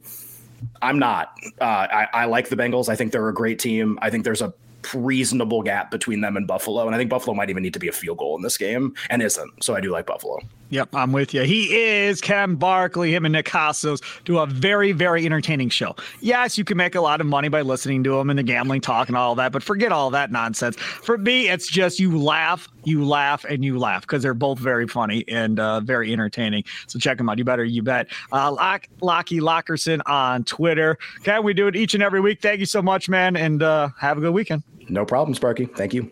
I'm 0.82 0.98
not. 0.98 1.32
Uh, 1.60 1.64
I, 1.64 2.08
I 2.12 2.24
like 2.24 2.48
the 2.48 2.56
Bengals. 2.56 2.88
I 2.88 2.96
think 2.96 3.12
they're 3.12 3.28
a 3.28 3.34
great 3.34 3.58
team. 3.58 3.98
I 4.02 4.10
think 4.10 4.24
there's 4.24 4.42
a 4.42 4.52
reasonable 4.94 5.62
gap 5.62 5.90
between 5.90 6.20
them 6.20 6.36
and 6.36 6.46
Buffalo. 6.46 6.86
And 6.86 6.94
I 6.94 6.98
think 6.98 7.10
Buffalo 7.10 7.34
might 7.34 7.50
even 7.50 7.62
need 7.62 7.74
to 7.74 7.80
be 7.80 7.88
a 7.88 7.92
field 7.92 8.18
goal 8.18 8.36
in 8.36 8.42
this 8.42 8.56
game 8.56 8.94
and 9.10 9.22
isn't. 9.22 9.62
So 9.62 9.74
I 9.74 9.80
do 9.80 9.90
like 9.90 10.06
Buffalo. 10.06 10.38
Yep, 10.70 10.94
I'm 10.94 11.12
with 11.12 11.32
you. 11.32 11.42
He 11.42 11.74
is 11.74 12.20
Ken 12.20 12.54
Barkley. 12.56 13.14
Him 13.14 13.24
and 13.24 13.32
Nick 13.32 13.46
Kostos 13.46 14.02
do 14.24 14.38
a 14.38 14.46
very, 14.46 14.92
very 14.92 15.24
entertaining 15.24 15.70
show. 15.70 15.96
Yes, 16.20 16.58
you 16.58 16.64
can 16.64 16.76
make 16.76 16.94
a 16.94 17.00
lot 17.00 17.22
of 17.22 17.26
money 17.26 17.48
by 17.48 17.62
listening 17.62 18.04
to 18.04 18.18
him 18.18 18.28
and 18.28 18.38
the 18.38 18.42
gambling 18.42 18.82
talk 18.82 19.08
and 19.08 19.16
all 19.16 19.34
that, 19.36 19.50
but 19.50 19.62
forget 19.62 19.92
all 19.92 20.10
that 20.10 20.30
nonsense. 20.30 20.76
For 20.76 21.16
me, 21.16 21.48
it's 21.48 21.68
just 21.68 21.98
you 21.98 22.18
laugh, 22.18 22.68
you 22.88 23.04
laugh, 23.04 23.44
and 23.44 23.64
you 23.64 23.78
laugh 23.78 24.02
because 24.02 24.22
they're 24.22 24.34
both 24.34 24.58
very 24.58 24.88
funny 24.88 25.24
and 25.28 25.60
uh, 25.60 25.80
very 25.80 26.12
entertaining. 26.12 26.64
So 26.86 26.98
check 26.98 27.18
them 27.18 27.28
out. 27.28 27.38
You 27.38 27.44
better, 27.44 27.64
you 27.64 27.82
bet. 27.82 28.08
Uh, 28.32 28.50
Lock, 28.52 28.88
Locky 29.00 29.40
Lockerson 29.40 30.00
on 30.06 30.44
Twitter. 30.44 30.98
Okay, 31.20 31.38
we 31.38 31.54
do 31.54 31.66
it 31.66 31.76
each 31.76 31.94
and 31.94 32.02
every 32.02 32.20
week. 32.20 32.40
Thank 32.40 32.60
you 32.60 32.66
so 32.66 32.82
much, 32.82 33.08
man, 33.08 33.36
and 33.36 33.62
uh, 33.62 33.90
have 33.98 34.18
a 34.18 34.20
good 34.20 34.32
weekend. 34.32 34.62
No 34.88 35.04
problem, 35.04 35.34
Sparky. 35.34 35.66
Thank 35.66 35.94
you. 35.94 36.10